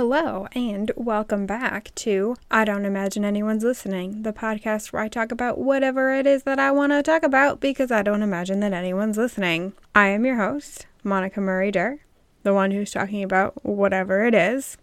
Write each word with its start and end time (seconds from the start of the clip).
Hello, 0.00 0.48
and 0.54 0.90
welcome 0.96 1.44
back 1.44 1.94
to 1.96 2.34
I 2.50 2.64
Don't 2.64 2.86
Imagine 2.86 3.22
Anyone's 3.22 3.62
Listening, 3.62 4.22
the 4.22 4.32
podcast 4.32 4.94
where 4.94 5.02
I 5.02 5.08
talk 5.08 5.30
about 5.30 5.58
whatever 5.58 6.14
it 6.14 6.26
is 6.26 6.44
that 6.44 6.58
I 6.58 6.70
want 6.70 6.92
to 6.92 7.02
talk 7.02 7.22
about 7.22 7.60
because 7.60 7.90
I 7.92 8.00
don't 8.00 8.22
imagine 8.22 8.60
that 8.60 8.72
anyone's 8.72 9.18
listening. 9.18 9.74
I 9.94 10.06
am 10.06 10.24
your 10.24 10.36
host, 10.36 10.86
Monica 11.04 11.42
Murray 11.42 11.70
Durr, 11.70 11.98
the 12.44 12.54
one 12.54 12.70
who's 12.70 12.92
talking 12.92 13.22
about 13.22 13.62
whatever 13.62 14.24
it 14.24 14.34
is. 14.34 14.78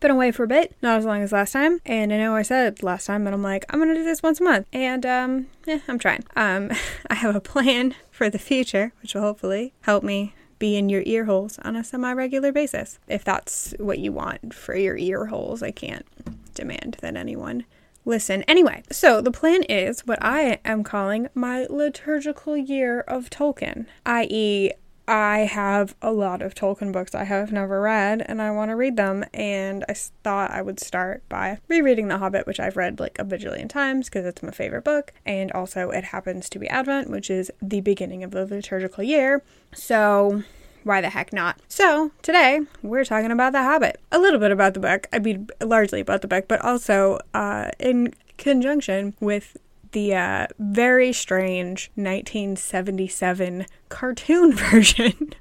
Been 0.00 0.10
away 0.10 0.30
for 0.30 0.42
a 0.42 0.46
bit, 0.46 0.76
not 0.82 0.98
as 0.98 1.06
long 1.06 1.22
as 1.22 1.32
last 1.32 1.52
time, 1.52 1.80
and 1.86 2.12
I 2.12 2.18
know 2.18 2.36
I 2.36 2.42
said 2.42 2.82
last 2.82 3.06
time, 3.06 3.24
but 3.24 3.32
I'm 3.32 3.42
like, 3.42 3.64
I'm 3.70 3.78
gonna 3.78 3.94
do 3.94 4.04
this 4.04 4.22
once 4.22 4.40
a 4.40 4.44
month, 4.44 4.66
and 4.74 5.06
um, 5.06 5.46
yeah, 5.64 5.78
I'm 5.88 5.98
trying. 5.98 6.24
Um, 6.36 6.70
I 7.08 7.14
have 7.14 7.34
a 7.34 7.40
plan 7.40 7.94
for 8.10 8.28
the 8.28 8.38
future, 8.38 8.92
which 9.00 9.14
will 9.14 9.22
hopefully 9.22 9.72
help 9.80 10.04
me 10.04 10.34
be 10.60 10.76
in 10.76 10.88
your 10.88 11.02
ear 11.04 11.24
holes 11.24 11.58
on 11.64 11.74
a 11.74 11.82
semi 11.82 12.12
regular 12.12 12.52
basis. 12.52 13.00
If 13.08 13.24
that's 13.24 13.74
what 13.80 13.98
you 13.98 14.12
want 14.12 14.54
for 14.54 14.76
your 14.76 14.96
ear 14.96 15.26
holes, 15.26 15.60
I 15.60 15.72
can't 15.72 16.06
demand 16.54 16.98
that 17.00 17.16
anyone 17.16 17.64
listen. 18.04 18.44
Anyway, 18.44 18.82
so 18.92 19.20
the 19.20 19.32
plan 19.32 19.64
is 19.64 20.06
what 20.06 20.18
I 20.22 20.60
am 20.64 20.84
calling 20.84 21.28
my 21.34 21.66
liturgical 21.68 22.56
year 22.56 23.00
of 23.00 23.30
Tolkien, 23.30 23.86
i.e., 24.06 24.70
I 25.10 25.40
have 25.40 25.96
a 26.00 26.12
lot 26.12 26.40
of 26.40 26.54
Tolkien 26.54 26.92
books 26.92 27.16
I 27.16 27.24
have 27.24 27.50
never 27.50 27.80
read 27.80 28.22
and 28.24 28.40
I 28.40 28.52
want 28.52 28.70
to 28.70 28.76
read 28.76 28.96
them. 28.96 29.24
And 29.34 29.84
I 29.88 29.94
thought 29.94 30.52
I 30.52 30.62
would 30.62 30.78
start 30.78 31.28
by 31.28 31.58
rereading 31.66 32.06
The 32.06 32.18
Hobbit, 32.18 32.46
which 32.46 32.60
I've 32.60 32.76
read 32.76 33.00
like 33.00 33.18
a 33.18 33.24
bajillion 33.24 33.68
times 33.68 34.08
because 34.08 34.24
it's 34.24 34.40
my 34.40 34.52
favorite 34.52 34.84
book. 34.84 35.12
And 35.26 35.50
also, 35.50 35.90
it 35.90 36.04
happens 36.04 36.48
to 36.50 36.60
be 36.60 36.68
Advent, 36.68 37.10
which 37.10 37.28
is 37.28 37.50
the 37.60 37.80
beginning 37.80 38.22
of 38.22 38.30
the 38.30 38.46
liturgical 38.46 39.02
year. 39.02 39.42
So, 39.74 40.44
why 40.84 41.00
the 41.00 41.10
heck 41.10 41.32
not? 41.32 41.58
So, 41.66 42.12
today 42.22 42.60
we're 42.80 43.04
talking 43.04 43.32
about 43.32 43.52
The 43.52 43.64
Hobbit. 43.64 44.00
A 44.12 44.18
little 44.20 44.38
bit 44.38 44.52
about 44.52 44.74
the 44.74 44.80
book. 44.80 45.08
I 45.12 45.18
mean, 45.18 45.48
largely 45.60 45.98
about 45.98 46.22
the 46.22 46.28
book, 46.28 46.46
but 46.46 46.64
also 46.64 47.18
uh, 47.34 47.72
in 47.80 48.14
conjunction 48.38 49.14
with 49.18 49.56
the 49.92 50.14
uh, 50.14 50.46
very 50.58 51.12
strange 51.12 51.90
1977 51.94 53.66
cartoon 53.88 54.52
version 54.56 55.32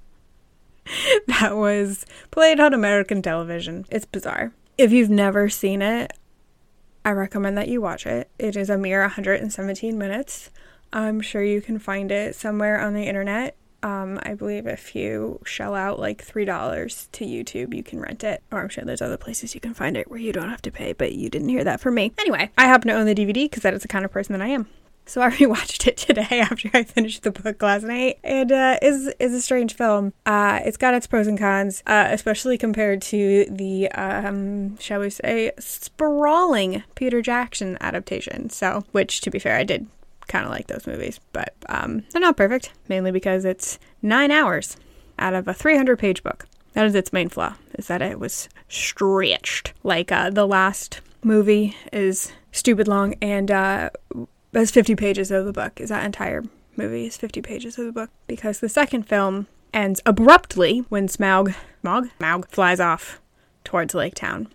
that 1.28 1.55
was 1.55 2.05
played 2.31 2.59
on 2.59 2.73
American 2.73 3.22
television. 3.22 3.86
It's 3.92 4.05
bizarre. 4.05 4.53
If 4.77 4.92
you've 4.92 5.09
never 5.09 5.50
seen 5.50 5.81
it, 5.81 6.14
I 7.03 7.11
recommend 7.11 7.58
that 7.58 7.67
you 7.67 7.81
watch 7.81 8.05
it. 8.05 8.30
It 8.38 8.55
is 8.55 8.70
a 8.70 8.77
mere 8.77 9.02
117 9.02 9.97
minutes. 9.97 10.50
I'm 10.92 11.22
sure 11.22 11.44
you 11.44 11.61
can 11.61 11.80
find 11.80 12.11
it 12.11 12.36
somewhere 12.36 12.80
on 12.80 12.94
the 12.94 13.03
internet. 13.03 13.55
Um, 13.83 14.19
I 14.23 14.33
believe 14.33 14.67
if 14.67 14.95
you 14.95 15.39
shell 15.45 15.75
out 15.75 15.99
like 15.99 16.25
$3 16.25 17.08
to 17.11 17.25
YouTube, 17.25 17.73
you 17.73 17.83
can 17.83 17.99
rent 17.99 18.23
it. 18.23 18.44
Or 18.52 18.61
I'm 18.61 18.69
sure 18.69 18.83
there's 18.83 19.02
other 19.02 19.17
places 19.17 19.55
you 19.55 19.61
can 19.61 19.73
find 19.73 19.95
it 19.95 20.09
where 20.09 20.19
you 20.19 20.33
don't 20.33 20.49
have 20.49 20.61
to 20.63 20.71
pay, 20.71 20.94
but 20.94 21.13
you 21.13 21.30
didn't 21.30 21.49
hear 21.49 21.63
that 21.63 21.80
from 21.80 21.95
me. 21.95 22.11
Anyway, 22.19 22.52
I 22.58 22.66
happen 22.66 22.89
to 22.89 22.95
own 22.95 23.05
the 23.05 23.16
DVD 23.16 23.45
because 23.45 23.63
that 23.63 23.73
is 23.73 23.81
the 23.81 23.88
kind 23.88 24.05
of 24.05 24.11
person 24.11 24.33
that 24.33 24.41
I 24.41 24.49
am. 24.49 24.67
So 25.09 25.21
I 25.21 25.30
rewatched 25.31 25.88
it 25.88 25.97
today 25.97 26.27
after 26.39 26.69
I 26.73 26.83
finished 26.83 27.23
the 27.23 27.31
book 27.31 27.61
last 27.61 27.83
night, 27.83 28.19
and 28.23 28.52
uh, 28.52 28.77
is 28.81 29.11
is 29.19 29.33
a 29.33 29.41
strange 29.41 29.73
film. 29.73 30.14
Uh, 30.25 30.59
it's 30.64 30.77
got 30.77 30.93
its 30.93 31.08
pros 31.08 31.25
and 31.25 31.38
cons, 31.38 31.81
uh, 31.88 32.08
especially 32.11 32.59
compared 32.59 33.02
to 33.03 33.45
the 33.49 33.89
um, 33.93 34.77
shall 34.77 34.99
we 34.99 35.09
say 35.09 35.52
sprawling 35.58 36.83
Peter 36.93 37.23
Jackson 37.23 37.77
adaptation. 37.81 38.52
So, 38.52 38.86
which 38.91 39.21
to 39.21 39.31
be 39.31 39.39
fair, 39.39 39.58
I 39.58 39.64
did 39.64 39.88
kind 40.30 40.45
of 40.45 40.52
like 40.52 40.67
those 40.67 40.88
movies, 40.88 41.19
but 41.33 41.53
um, 41.67 42.03
they're 42.11 42.22
not 42.22 42.38
perfect, 42.38 42.72
mainly 42.88 43.11
because 43.11 43.44
it's 43.44 43.77
nine 44.02 44.31
hours 44.31 44.77
out 45.17 45.33
of 45.33 45.47
a 45.47 45.53
300 45.53 45.99
page 45.99 46.23
book. 46.23 46.45
That 46.73 46.86
is 46.86 46.95
its 46.95 47.11
main 47.11 47.27
flaw, 47.27 47.55
is 47.77 47.88
that 47.88 48.02
it 48.02 48.19
was 48.19 48.47
stretched. 48.69 49.73
Like 49.83 50.11
uh, 50.11 50.30
the 50.30 50.47
last 50.47 51.02
movie 51.23 51.75
is 51.91 52.31
stupid 52.52 52.88
long 52.88 53.16
and 53.21 53.52
uh, 53.52 53.89
has 54.53 54.71
50 54.71 54.95
pages 54.95 55.31
of 55.31 55.45
the 55.45 55.52
book. 55.52 55.81
Is 55.81 55.89
that 55.89 56.05
entire 56.05 56.43
movie 56.77 57.08
is 57.08 57.17
50 57.17 57.42
pages 57.42 57.77
of 57.77 57.86
the 57.86 57.92
book 57.92 58.09
because 58.27 58.59
the 58.59 58.70
second 58.70 59.04
film 59.04 59.48
ends 59.73 59.99
abruptly 60.05 60.86
when 60.89 61.08
Smaug, 61.08 61.54
Smaug, 61.83 62.11
Smaug 62.20 62.48
flies 62.48 62.80
off 62.80 63.20
towards 63.64 63.93
Lake 63.93 64.15
Town, 64.15 64.48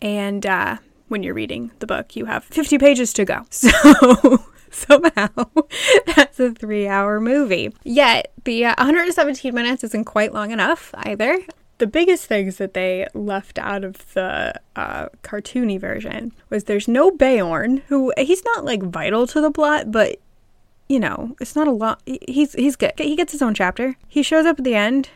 and 0.00 0.46
uh, 0.46 0.76
when 1.08 1.22
you're 1.22 1.34
reading 1.34 1.70
the 1.80 1.86
book, 1.86 2.14
you 2.14 2.26
have 2.26 2.44
50 2.44 2.78
pages 2.78 3.12
to 3.14 3.24
go. 3.24 3.46
So 3.50 4.44
somehow 4.74 5.28
that's 6.16 6.40
a 6.40 6.52
three 6.52 6.86
hour 6.86 7.20
movie. 7.20 7.74
Yet 7.84 8.32
the 8.44 8.66
uh, 8.66 8.74
117 8.78 9.54
minutes 9.54 9.84
isn't 9.84 10.04
quite 10.04 10.32
long 10.32 10.50
enough 10.50 10.94
either. 10.98 11.38
The 11.78 11.86
biggest 11.86 12.26
things 12.26 12.56
that 12.56 12.74
they 12.74 13.06
left 13.14 13.58
out 13.58 13.84
of 13.84 14.12
the 14.14 14.54
uh, 14.74 15.08
cartoony 15.22 15.78
version 15.78 16.32
was 16.50 16.64
there's 16.64 16.88
no 16.88 17.12
Beorn, 17.12 17.82
who 17.86 18.12
he's 18.18 18.44
not 18.44 18.64
like 18.64 18.82
vital 18.82 19.28
to 19.28 19.40
the 19.40 19.52
plot, 19.52 19.92
but 19.92 20.18
you 20.88 20.98
know, 20.98 21.36
it's 21.40 21.54
not 21.54 21.68
a 21.68 21.72
lot. 21.72 22.02
He's 22.06 22.54
he's 22.54 22.74
good. 22.74 22.92
He 22.98 23.14
gets 23.14 23.32
his 23.32 23.42
own 23.42 23.54
chapter. 23.54 23.96
He 24.08 24.22
shows 24.22 24.46
up 24.46 24.58
at 24.58 24.64
the 24.64 24.74
end, 24.74 25.10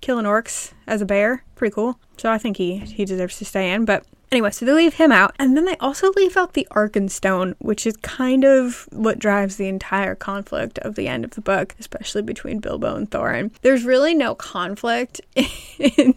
killing 0.00 0.26
orcs 0.26 0.72
as 0.86 1.00
a 1.00 1.06
bear. 1.06 1.42
Pretty 1.56 1.74
cool. 1.74 1.98
So 2.18 2.30
I 2.30 2.38
think 2.38 2.58
he 2.58 2.78
he 2.78 3.04
deserves 3.04 3.38
to 3.38 3.44
stay 3.44 3.72
in. 3.72 3.84
But 3.84 4.04
Anyway, 4.32 4.50
so 4.50 4.64
they 4.64 4.72
leave 4.72 4.94
him 4.94 5.12
out, 5.12 5.34
and 5.38 5.56
then 5.56 5.64
they 5.64 5.76
also 5.76 6.10
leave 6.12 6.36
out 6.36 6.54
the 6.54 6.66
Arkenstone, 6.72 7.54
which 7.58 7.86
is 7.86 7.96
kind 7.98 8.44
of 8.44 8.88
what 8.90 9.18
drives 9.18 9.56
the 9.56 9.68
entire 9.68 10.14
conflict 10.14 10.78
of 10.80 10.94
the 10.96 11.06
end 11.06 11.24
of 11.24 11.32
the 11.32 11.40
book, 11.40 11.74
especially 11.78 12.22
between 12.22 12.58
Bilbo 12.58 12.96
and 12.96 13.10
Thorin. 13.10 13.52
There's 13.62 13.84
really 13.84 14.14
no 14.14 14.34
conflict 14.34 15.20
in 15.78 16.14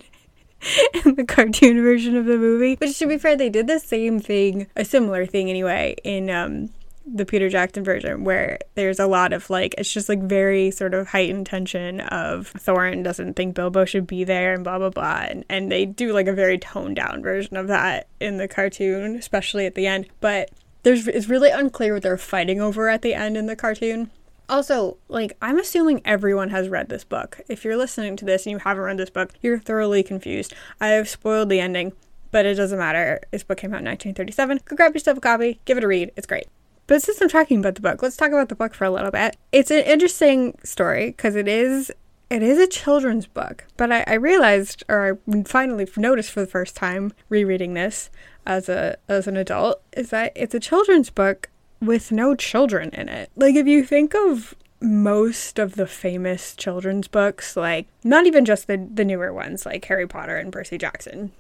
in 1.05 1.15
the 1.15 1.25
cartoon 1.25 1.81
version 1.81 2.15
of 2.15 2.25
the 2.25 2.37
movie. 2.37 2.75
Which, 2.75 2.97
to 2.99 3.07
be 3.07 3.17
fair, 3.17 3.35
they 3.35 3.49
did 3.49 3.67
the 3.67 3.79
same 3.79 4.19
thing, 4.19 4.67
a 4.75 4.83
similar 4.83 5.25
thing 5.25 5.49
anyway, 5.49 5.95
in 6.03 6.29
um, 6.29 6.69
the 7.13 7.25
Peter 7.25 7.49
Jackson 7.49 7.83
version, 7.83 8.23
where 8.23 8.59
there's 8.75 8.99
a 8.99 9.07
lot 9.07 9.33
of 9.33 9.49
like, 9.49 9.75
it's 9.77 9.91
just 9.91 10.09
like 10.09 10.21
very 10.21 10.71
sort 10.71 10.93
of 10.93 11.07
heightened 11.07 11.45
tension 11.45 12.01
of 12.01 12.51
Thorin 12.53 13.03
doesn't 13.03 13.35
think 13.35 13.55
Bilbo 13.55 13.85
should 13.85 14.07
be 14.07 14.23
there 14.23 14.53
and 14.53 14.63
blah, 14.63 14.77
blah, 14.77 14.89
blah. 14.89 15.25
And, 15.29 15.45
and 15.49 15.71
they 15.71 15.85
do 15.85 16.11
like 16.13 16.27
a 16.27 16.33
very 16.33 16.57
toned 16.57 16.97
down 16.97 17.21
version 17.21 17.55
of 17.55 17.67
that 17.67 18.07
in 18.19 18.37
the 18.37 18.47
cartoon, 18.47 19.15
especially 19.15 19.65
at 19.65 19.75
the 19.75 19.87
end. 19.87 20.07
But 20.19 20.51
there's, 20.83 21.07
it's 21.07 21.29
really 21.29 21.49
unclear 21.49 21.93
what 21.93 22.03
they're 22.03 22.17
fighting 22.17 22.59
over 22.59 22.89
at 22.89 23.01
the 23.01 23.13
end 23.13 23.37
in 23.37 23.45
the 23.45 23.55
cartoon. 23.55 24.11
Also, 24.49 24.97
like, 25.09 25.35
I'm 25.41 25.59
assuming 25.59 26.01
everyone 26.05 26.49
has 26.49 26.69
read 26.69 26.89
this 26.89 27.03
book. 27.03 27.41
If 27.49 27.65
you're 27.65 27.75
listening 27.75 28.15
to 28.17 28.25
this 28.25 28.45
and 28.45 28.51
you 28.51 28.59
haven't 28.59 28.83
read 28.83 28.97
this 28.97 29.09
book, 29.09 29.33
you're 29.41 29.59
thoroughly 29.59 30.03
confused. 30.03 30.53
I 30.79 30.87
have 30.89 31.09
spoiled 31.09 31.49
the 31.49 31.59
ending, 31.59 31.91
but 32.31 32.45
it 32.45 32.55
doesn't 32.55 32.79
matter. 32.79 33.19
This 33.31 33.43
book 33.43 33.57
came 33.57 33.73
out 33.73 33.79
in 33.79 33.85
1937. 33.85 34.61
Go 34.63 34.75
grab 34.77 34.93
yourself 34.93 35.17
a 35.17 35.21
copy, 35.21 35.59
give 35.65 35.77
it 35.77 35.83
a 35.83 35.87
read. 35.87 36.11
It's 36.15 36.27
great. 36.27 36.47
But 36.87 37.03
since 37.03 37.21
I'm 37.21 37.29
talking 37.29 37.59
about 37.59 37.75
the 37.75 37.81
book, 37.81 38.01
let's 38.01 38.15
talk 38.15 38.31
about 38.31 38.49
the 38.49 38.55
book 38.55 38.73
for 38.73 38.85
a 38.85 38.91
little 38.91 39.11
bit. 39.11 39.35
It's 39.51 39.71
an 39.71 39.83
interesting 39.83 40.57
story 40.63 41.07
because 41.07 41.35
it 41.35 41.47
is 41.47 41.91
it 42.29 42.43
is 42.43 42.59
a 42.59 42.67
children's 42.67 43.25
book, 43.25 43.65
but 43.77 43.89
I, 43.89 44.03
I, 44.05 44.13
realized, 44.15 44.83
or 44.89 45.17
I 45.29 45.43
finally 45.43 45.87
noticed 45.95 46.31
for 46.31 46.41
the 46.41 46.47
first 46.47 46.75
time 46.75 47.13
rereading 47.29 47.73
this 47.73 48.09
as 48.45 48.67
a 48.67 48.97
as 49.07 49.27
an 49.27 49.37
adult, 49.37 49.81
is 49.93 50.09
that 50.09 50.31
it's 50.35 50.55
a 50.55 50.59
children's 50.59 51.09
book 51.09 51.49
with 51.81 52.11
no 52.11 52.35
children 52.35 52.89
in 52.89 53.07
it. 53.09 53.29
Like 53.35 53.55
if 53.55 53.67
you 53.67 53.85
think 53.85 54.15
of 54.15 54.55
most 54.81 55.57
of 55.57 55.75
the 55.75 55.87
famous 55.87 56.55
children's 56.55 57.07
books, 57.07 57.55
like 57.55 57.87
not 58.03 58.25
even 58.25 58.45
just 58.45 58.67
the 58.67 58.77
the 58.93 59.05
newer 59.05 59.33
ones 59.33 59.65
like 59.65 59.85
Harry 59.85 60.07
Potter 60.07 60.37
and 60.37 60.51
Percy 60.51 60.77
Jackson, 60.77 61.31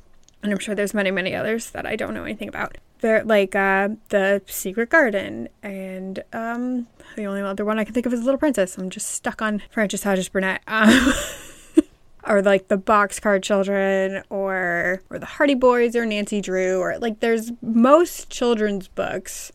and 0.43 0.51
I'm 0.51 0.59
sure 0.59 0.75
there's 0.75 0.93
many 0.93 1.11
many 1.11 1.35
others 1.35 1.69
that 1.71 1.85
I 1.85 1.95
don't 1.95 2.13
know 2.13 2.23
anything 2.23 2.49
about 2.49 2.77
there 2.99 3.23
like 3.23 3.55
uh, 3.55 3.89
the 4.09 4.41
Secret 4.47 4.89
Garden 4.89 5.49
and 5.63 6.23
um, 6.33 6.87
the 7.15 7.25
only 7.25 7.41
other 7.41 7.65
one 7.65 7.79
I 7.79 7.83
can 7.83 7.93
think 7.93 8.05
of 8.05 8.13
is 8.13 8.23
Little 8.23 8.37
Princess. 8.37 8.77
I'm 8.77 8.89
just 8.89 9.11
stuck 9.11 9.41
on 9.41 9.61
Frances 9.69 10.03
Hodgson 10.03 10.31
Burnett. 10.31 10.61
Um, 10.67 11.13
or 12.27 12.41
like 12.41 12.67
the 12.67 12.77
Boxcar 12.77 13.41
Children 13.41 14.23
or 14.29 15.01
or 15.09 15.19
the 15.19 15.25
Hardy 15.25 15.55
Boys 15.55 15.95
or 15.95 16.05
Nancy 16.05 16.41
Drew 16.41 16.79
or 16.79 16.97
like 16.99 17.19
there's 17.19 17.51
most 17.61 18.29
children's 18.29 18.87
books 18.87 19.51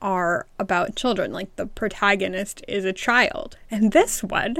are 0.00 0.46
about 0.58 0.94
children 0.94 1.32
like 1.32 1.54
the 1.56 1.66
protagonist 1.66 2.62
is 2.68 2.84
a 2.84 2.92
child 2.92 3.56
and 3.70 3.92
this 3.92 4.22
one 4.22 4.56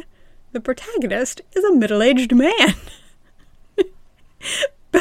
the 0.52 0.60
protagonist 0.60 1.42
is 1.54 1.62
a 1.62 1.74
middle-aged 1.74 2.34
man 2.34 2.74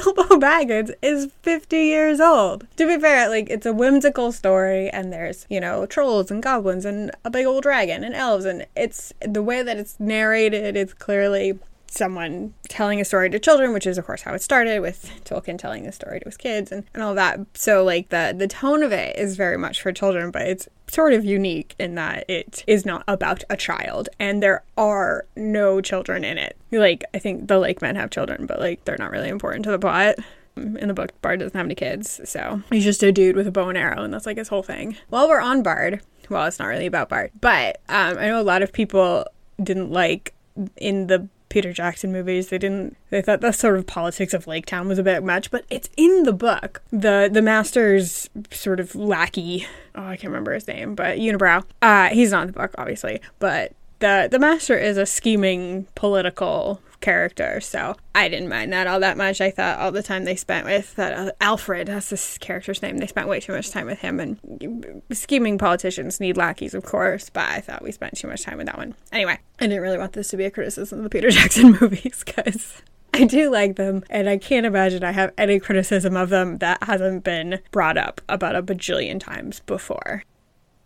Bilbo 0.06 0.24
Baggins 0.40 0.94
is 1.02 1.31
50 1.42 1.78
years 1.78 2.19
old. 2.19 2.68
To 2.78 2.86
be 2.86 3.00
fair, 3.00 3.28
like, 3.28 3.50
it's 3.50 3.66
a 3.66 3.74
whimsical 3.74 4.31
story, 4.31 4.90
and 4.90 5.12
there's, 5.12 5.48
you 5.50 5.60
know, 5.60 5.86
trolls 5.88 6.30
and 6.30 6.44
goblins 6.44 6.86
and 6.86 7.12
a 7.24 7.31
big 7.31 7.46
old 7.46 7.63
dragon 7.63 8.04
and 8.04 8.13
elves, 8.13 8.46
and 8.46 8.68
it's 8.75 9.13
the 9.22 9.42
way 9.42 9.63
that 9.63 9.78
it's 9.78 10.00
narrated, 10.00 10.75
it's 10.75 10.94
clearly 10.94 11.57
someone 11.95 12.53
telling 12.68 13.00
a 13.00 13.06
story 13.06 13.30
to 13.30 13.39
children, 13.39 13.74
which 13.74 13.88
is 13.88 13.97
of 13.97 14.06
course 14.06 14.21
how 14.21 14.33
it 14.33 14.42
started 14.42 14.81
with 14.81 15.12
Tolkien 15.25 15.57
telling 15.57 15.83
the 15.83 15.92
story 15.92 16.19
to 16.19 16.25
his 16.25 16.38
kids 16.38 16.71
and, 16.71 16.83
and 16.94 17.03
all 17.03 17.15
that. 17.15 17.39
So 17.53 17.83
like 17.83 18.09
the 18.09 18.33
the 18.38 18.47
tone 18.47 18.83
of 18.83 18.92
it 18.92 19.18
is 19.18 19.36
very 19.36 19.57
much 19.57 19.81
for 19.81 19.92
children, 19.92 20.31
but 20.31 20.44
it's 20.44 20.68
sort 20.88 21.13
of 21.13 21.25
unique 21.25 21.75
in 21.80 21.95
that 21.95 22.30
it 22.30 22.63
is 22.68 22.86
not 22.86 23.03
about 23.07 23.44
a 23.50 23.57
child 23.57 24.09
and 24.19 24.42
there 24.42 24.63
are 24.77 25.25
no 25.36 25.81
children 25.81 26.24
in 26.24 26.38
it. 26.38 26.57
Like 26.71 27.03
I 27.13 27.19
think 27.19 27.47
the 27.47 27.59
Lake 27.59 27.81
Men 27.81 27.95
have 27.95 28.09
children, 28.09 28.45
but 28.45 28.59
like 28.59 28.86
they're 28.86 28.98
not 29.00 29.12
really 29.12 29.30
important 29.30 29.65
to 29.65 29.71
the 29.71 29.80
plot. 29.80 30.15
In 30.57 30.88
the 30.88 30.94
book, 30.94 31.12
Bard 31.21 31.41
doesn't 31.41 31.57
have 31.57 31.65
any 31.65 31.75
kids, 31.75 32.21
so 32.24 32.62
he's 32.71 32.86
just 32.86 33.03
a 33.03 33.12
dude 33.12 33.36
with 33.36 33.45
a 33.45 33.51
bow 33.51 33.68
and 33.68 33.77
arrow, 33.77 34.03
and 34.03 34.13
that's 34.13 34.25
like 34.25 34.38
his 34.38 34.48
whole 34.48 34.63
thing. 34.63 34.95
While 35.09 35.27
we're 35.27 35.41
on 35.41 35.63
Bard, 35.63 36.01
well, 36.30 36.45
it's 36.45 36.59
not 36.59 36.68
really 36.68 36.86
about 36.86 37.09
Bard, 37.09 37.31
but 37.41 37.81
um, 37.89 38.18
I 38.18 38.27
know 38.27 38.39
a 38.39 38.41
lot 38.41 38.62
of 38.62 38.71
people 38.71 39.25
didn't 39.62 39.91
like 39.91 40.33
in 40.77 41.07
the 41.07 41.27
Peter 41.56 41.72
Jackson 41.72 42.12
movies. 42.12 42.50
They 42.50 42.57
didn't. 42.57 42.98
They 43.12 43.22
thought 43.22 43.40
the 43.40 43.54
sort 43.54 43.78
of 43.78 43.88
politics 43.88 44.34
of 44.34 44.46
Lake 44.46 44.66
Town 44.66 44.90
was 44.90 45.00
a 45.00 45.04
bit 45.04 45.24
much, 45.24 45.52
but 45.52 45.63
it's 45.69 45.90
in 45.96 46.24
the 46.24 46.34
book. 46.34 46.81
the 46.92 47.30
The 47.31 47.42
master's 47.42 48.30
sort 48.52 48.81
of 48.81 48.94
lackey. 48.94 49.66
Oh, 49.96 50.06
I 50.06 50.18
can't 50.18 50.31
remember 50.31 50.54
his 50.54 50.68
name, 50.68 50.96
but 50.96 51.18
Unibrow. 51.18 51.63
Uh, 51.81 52.10
he's 52.10 52.31
not 52.31 52.42
in 52.42 52.48
the 52.48 52.60
book, 52.60 52.75
obviously, 52.78 53.22
but 53.40 53.72
the 54.00 54.28
the 54.30 54.38
master 54.38 54.78
is 54.78 54.98
a 54.98 55.06
scheming 55.06 55.88
political 55.96 56.81
character, 57.06 57.62
so 57.62 57.96
I 58.16 58.28
didn't 58.28 58.50
mind 58.50 58.74
that 58.74 58.88
all 58.88 59.00
that 59.00 59.16
much. 59.16 59.40
I 59.40 59.52
thought 59.52 59.78
all 59.78 59.92
the 59.92 60.02
time 60.02 60.25
they 60.25 60.36
spent 60.36 60.66
with 60.66 60.96
that 60.96 61.13
uh, 61.13 61.31
Alfrid, 61.40 61.86
that's 61.86 62.10
this 62.10 62.40
character's 62.40 62.81
name, 62.81 62.98
they 62.98 63.06
spent 63.06 63.28
way 63.28 63.40
too 63.40 63.54
much 63.54 63.69
time 63.69 63.86
with 63.86 64.00
him. 64.00 64.19
And 64.19 65.04
scheming 65.12 65.60
politicians 65.60 66.19
need 66.19 66.36
lackeys, 66.36 66.74
of 66.74 66.84
course, 66.84 67.30
but 67.30 67.48
I 67.48 67.62
thought 67.62 67.84
we 67.84 67.92
spent 67.92 68.18
too 68.18 68.28
much 68.28 68.42
time 68.42 68.57
with 68.57 68.66
that 68.66 68.78
one. 68.78 68.96
Anyway, 69.12 69.38
I 69.60 69.68
didn't 69.68 69.84
really 69.84 70.00
want 70.00 70.13
this 70.13 70.30
to 70.30 70.38
be 70.38 70.46
a 70.46 70.52
criticism 70.52 70.98
of 70.98 71.04
the 71.04 71.10
Peter 71.12 71.30
Jackson 71.31 71.78
movies 71.80 72.24
because. 72.25 72.81
I 73.13 73.25
do 73.25 73.51
like 73.51 73.75
them, 73.75 74.04
and 74.10 74.28
I 74.28 74.38
can't 74.38 74.66
imagine 74.66 75.04
I 75.04 75.12
have 75.12 75.31
any 75.38 75.60
criticism 75.60 76.18
of 76.18 76.30
them 76.30 76.58
that 76.58 76.84
hasn't 76.84 77.24
been 77.24 77.60
brought 77.72 77.98
up 77.98 78.19
about 78.28 78.56
a 78.56 78.63
bajillion 78.63 79.19
times 79.19 79.62
before. 79.62 80.24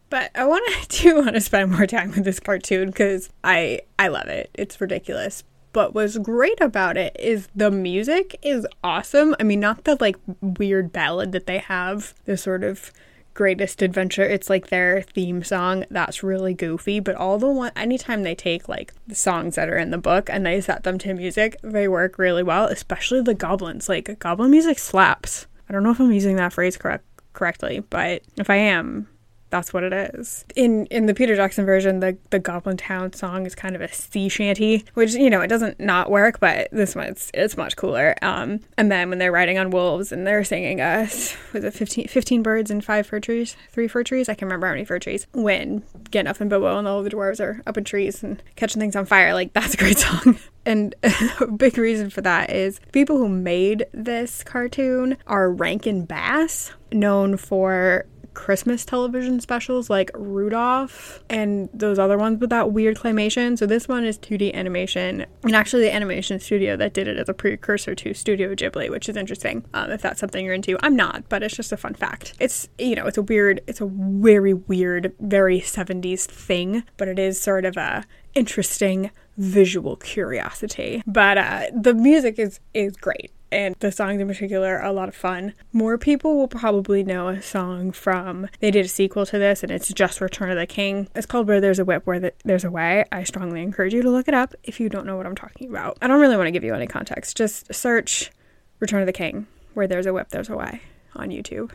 But 0.09 0.31
I 0.35 0.45
want 0.45 0.67
to 0.89 1.01
do 1.01 1.15
want 1.15 1.35
to 1.35 1.41
spend 1.41 1.71
more 1.71 1.87
time 1.87 2.11
with 2.11 2.25
this 2.25 2.39
cartoon 2.39 2.87
because 2.87 3.29
I 3.43 3.81
I 3.97 4.09
love 4.09 4.27
it. 4.27 4.49
It's 4.53 4.79
ridiculous, 4.81 5.43
but 5.71 5.93
what's 5.93 6.17
great 6.17 6.59
about 6.61 6.97
it 6.97 7.15
is 7.19 7.47
the 7.55 7.71
music 7.71 8.37
is 8.41 8.65
awesome. 8.83 9.35
I 9.39 9.43
mean, 9.43 9.59
not 9.59 9.83
the 9.83 9.97
like 9.99 10.17
weird 10.41 10.91
ballad 10.91 11.31
that 11.31 11.45
they 11.45 11.59
have, 11.59 12.13
the 12.25 12.37
sort 12.37 12.63
of 12.63 12.91
greatest 13.33 13.81
adventure. 13.81 14.23
It's 14.23 14.49
like 14.49 14.67
their 14.67 15.01
theme 15.01 15.43
song. 15.43 15.85
That's 15.89 16.23
really 16.23 16.53
goofy, 16.53 16.99
but 16.99 17.15
all 17.15 17.37
the 17.37 17.47
one 17.47 17.71
anytime 17.75 18.23
they 18.23 18.35
take 18.35 18.67
like 18.67 18.93
the 19.07 19.15
songs 19.15 19.55
that 19.55 19.69
are 19.69 19.77
in 19.77 19.91
the 19.91 19.97
book 19.97 20.29
and 20.29 20.45
they 20.45 20.59
set 20.59 20.83
them 20.83 20.97
to 20.99 21.13
music, 21.13 21.55
they 21.61 21.87
work 21.87 22.17
really 22.17 22.43
well, 22.43 22.65
especially 22.65 23.21
the 23.21 23.33
goblins. 23.33 23.87
Like 23.87 24.19
goblin 24.19 24.51
music 24.51 24.79
slaps. 24.79 25.47
I 25.69 25.73
don't 25.73 25.83
know 25.83 25.91
if 25.91 25.99
I'm 25.99 26.11
using 26.11 26.35
that 26.37 26.53
phrase 26.53 26.77
correct 26.77 27.05
correctly, 27.33 27.79
but 27.89 28.23
if 28.37 28.49
I 28.49 28.55
am, 28.55 29.07
that's 29.49 29.73
what 29.73 29.83
it 29.83 29.93
is. 29.93 30.45
In 30.55 30.85
in 30.87 31.05
the 31.05 31.13
Peter 31.13 31.35
Jackson 31.35 31.65
version, 31.65 31.99
the 31.99 32.17
the 32.29 32.39
Goblin 32.39 32.77
Town 32.77 33.13
song 33.13 33.45
is 33.45 33.55
kind 33.55 33.75
of 33.75 33.81
a 33.81 33.91
sea 33.91 34.29
shanty, 34.29 34.85
which 34.93 35.13
you 35.13 35.29
know 35.29 35.41
it 35.41 35.47
doesn't 35.47 35.79
not 35.79 36.09
work, 36.11 36.39
but 36.39 36.69
this 36.71 36.95
one 36.95 37.07
it's, 37.07 37.31
it's 37.33 37.57
much 37.57 37.75
cooler. 37.75 38.15
Um, 38.21 38.59
and 38.77 38.91
then 38.91 39.09
when 39.09 39.19
they're 39.19 39.31
riding 39.31 39.57
on 39.57 39.71
wolves 39.71 40.11
and 40.11 40.25
they're 40.25 40.43
singing 40.43 40.81
uh 40.81 41.07
was 41.53 41.63
it 41.63 41.73
15, 41.73 42.07
15 42.07 42.43
birds 42.43 42.71
and 42.71 42.83
five 42.83 43.07
fir 43.07 43.19
trees, 43.19 43.55
three 43.71 43.87
fir 43.87 44.03
trees, 44.03 44.29
I 44.29 44.33
can't 44.33 44.43
remember 44.43 44.67
how 44.67 44.73
many 44.73 44.85
fir 44.85 44.99
trees. 44.99 45.27
When 45.33 45.81
Gandalf 46.11 46.41
and 46.41 46.49
Bilbo 46.49 46.77
and 46.77 46.87
all 46.87 47.03
the 47.03 47.09
dwarves 47.09 47.39
are 47.39 47.61
up 47.65 47.77
in 47.77 47.83
trees 47.83 48.23
and 48.23 48.41
catching 48.55 48.79
things 48.79 48.95
on 48.95 49.05
fire, 49.05 49.33
like 49.33 49.53
that's 49.53 49.73
a 49.73 49.77
great 49.77 49.97
song. 49.99 50.37
And 50.65 50.93
a 51.39 51.47
big 51.47 51.77
reason 51.77 52.09
for 52.09 52.21
that 52.21 52.51
is 52.51 52.79
people 52.91 53.17
who 53.17 53.29
made 53.29 53.85
this 53.91 54.43
cartoon 54.43 55.17
are 55.25 55.51
Rankin 55.51 56.05
Bass, 56.05 56.71
known 56.91 57.37
for 57.37 58.05
Christmas 58.33 58.85
television 58.85 59.39
specials 59.39 59.89
like 59.89 60.11
Rudolph 60.13 61.23
and 61.29 61.69
those 61.73 61.99
other 61.99 62.17
ones 62.17 62.39
with 62.39 62.49
that 62.49 62.71
weird 62.71 62.97
claymation. 62.97 63.57
So 63.57 63.65
this 63.65 63.87
one 63.87 64.05
is 64.05 64.17
2D 64.19 64.53
animation, 64.53 65.25
and 65.43 65.55
actually 65.55 65.83
the 65.83 65.93
animation 65.93 66.39
studio 66.39 66.75
that 66.77 66.93
did 66.93 67.07
it 67.07 67.17
as 67.17 67.29
a 67.29 67.33
precursor 67.33 67.95
to 67.95 68.13
Studio 68.13 68.55
Ghibli, 68.55 68.89
which 68.89 69.09
is 69.09 69.15
interesting. 69.15 69.65
Um, 69.73 69.91
if 69.91 70.01
that's 70.01 70.19
something 70.19 70.45
you're 70.45 70.53
into, 70.53 70.77
I'm 70.81 70.95
not, 70.95 71.27
but 71.29 71.43
it's 71.43 71.55
just 71.55 71.71
a 71.71 71.77
fun 71.77 71.93
fact. 71.93 72.33
It's 72.39 72.69
you 72.77 72.95
know 72.95 73.05
it's 73.05 73.17
a 73.17 73.23
weird, 73.23 73.61
it's 73.67 73.81
a 73.81 73.87
very 73.87 74.53
weird, 74.53 75.13
very 75.19 75.59
70s 75.61 76.25
thing, 76.25 76.83
but 76.97 77.07
it 77.07 77.19
is 77.19 77.41
sort 77.41 77.65
of 77.65 77.77
a 77.77 78.05
interesting 78.35 79.11
visual 79.37 79.95
curiosity. 79.95 81.01
But 81.07 81.37
uh, 81.37 81.65
the 81.73 81.93
music 81.93 82.39
is 82.39 82.59
is 82.73 82.95
great 82.95 83.31
and 83.51 83.75
the 83.79 83.91
songs 83.91 84.21
in 84.21 84.27
particular 84.27 84.77
are 84.77 84.85
a 84.85 84.91
lot 84.91 85.09
of 85.09 85.15
fun. 85.15 85.53
More 85.71 85.97
people 85.97 86.37
will 86.37 86.47
probably 86.47 87.03
know 87.03 87.27
a 87.27 87.41
song 87.41 87.91
from, 87.91 88.47
they 88.59 88.71
did 88.71 88.85
a 88.85 88.89
sequel 88.89 89.25
to 89.27 89.37
this 89.37 89.63
and 89.63 89.71
it's 89.71 89.91
just 89.93 90.21
Return 90.21 90.51
of 90.51 90.57
the 90.57 90.67
King. 90.67 91.07
It's 91.15 91.25
called 91.25 91.47
Where 91.47 91.61
There's 91.61 91.79
a 91.79 91.85
Whip, 91.85 92.05
Where 92.05 92.19
the, 92.19 92.33
There's 92.43 92.63
a 92.63 92.71
Way. 92.71 93.05
I 93.11 93.23
strongly 93.23 93.61
encourage 93.61 93.93
you 93.93 94.01
to 94.01 94.09
look 94.09 94.27
it 94.27 94.33
up 94.33 94.53
if 94.63 94.79
you 94.79 94.89
don't 94.89 95.05
know 95.05 95.17
what 95.17 95.25
I'm 95.25 95.35
talking 95.35 95.69
about. 95.69 95.97
I 96.01 96.07
don't 96.07 96.21
really 96.21 96.37
want 96.37 96.47
to 96.47 96.51
give 96.51 96.63
you 96.63 96.73
any 96.73 96.87
context. 96.87 97.37
Just 97.37 97.73
search 97.73 98.31
Return 98.79 99.01
of 99.01 99.07
the 99.07 99.13
King, 99.13 99.47
Where 99.73 99.87
There's 99.87 100.05
a 100.05 100.13
Whip, 100.13 100.29
There's 100.29 100.49
a 100.49 100.55
Way 100.55 100.81
on 101.15 101.29
YouTube, 101.29 101.71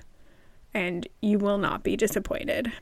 and 0.72 1.06
you 1.20 1.38
will 1.38 1.58
not 1.58 1.82
be 1.82 1.96
disappointed 1.96 2.72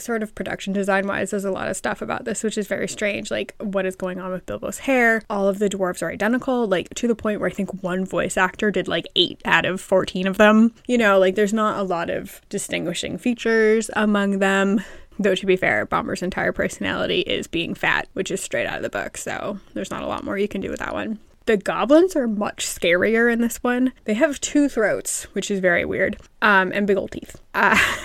sort 0.00 0.22
of 0.22 0.34
production 0.34 0.72
design 0.72 1.06
wise, 1.06 1.30
there's 1.30 1.44
a 1.44 1.50
lot 1.50 1.68
of 1.68 1.76
stuff 1.76 2.02
about 2.02 2.24
this, 2.24 2.42
which 2.42 2.58
is 2.58 2.66
very 2.66 2.88
strange. 2.88 3.30
Like, 3.30 3.54
what 3.60 3.86
is 3.86 3.96
going 3.96 4.20
on 4.20 4.32
with 4.32 4.46
Bilbo's 4.46 4.78
hair? 4.80 5.22
All 5.30 5.48
of 5.48 5.58
the 5.58 5.68
dwarves 5.68 6.02
are 6.02 6.10
identical, 6.10 6.66
like 6.66 6.88
to 6.94 7.08
the 7.08 7.14
point 7.14 7.40
where 7.40 7.48
I 7.48 7.52
think 7.52 7.82
one 7.82 8.04
voice 8.04 8.36
actor 8.36 8.70
did 8.70 8.88
like 8.88 9.06
eight 9.16 9.40
out 9.44 9.64
of 9.64 9.80
14 9.80 10.26
of 10.26 10.38
them. 10.38 10.74
You 10.86 10.98
know, 10.98 11.18
like 11.18 11.34
there's 11.34 11.52
not 11.52 11.78
a 11.78 11.82
lot 11.82 12.10
of 12.10 12.40
distinguishing 12.48 13.18
features 13.18 13.90
among 13.94 14.38
them. 14.38 14.82
Though, 15.18 15.34
to 15.34 15.46
be 15.46 15.56
fair, 15.56 15.84
Bombur's 15.84 16.22
entire 16.22 16.52
personality 16.52 17.20
is 17.20 17.46
being 17.46 17.74
fat, 17.74 18.08
which 18.14 18.30
is 18.30 18.42
straight 18.42 18.66
out 18.66 18.78
of 18.78 18.82
the 18.82 18.88
book, 18.88 19.18
so 19.18 19.58
there's 19.74 19.90
not 19.90 20.02
a 20.02 20.06
lot 20.06 20.24
more 20.24 20.38
you 20.38 20.48
can 20.48 20.62
do 20.62 20.70
with 20.70 20.78
that 20.78 20.94
one. 20.94 21.18
The 21.44 21.56
goblins 21.56 22.16
are 22.16 22.28
much 22.28 22.64
scarier 22.66 23.30
in 23.30 23.40
this 23.40 23.58
one. 23.58 23.92
They 24.04 24.14
have 24.14 24.40
two 24.40 24.68
throats, 24.68 25.24
which 25.34 25.50
is 25.50 25.60
very 25.60 25.84
weird, 25.84 26.16
um, 26.42 26.72
and 26.74 26.86
big 26.86 26.96
old 26.96 27.10
teeth. 27.10 27.40
Uh, 27.52 27.76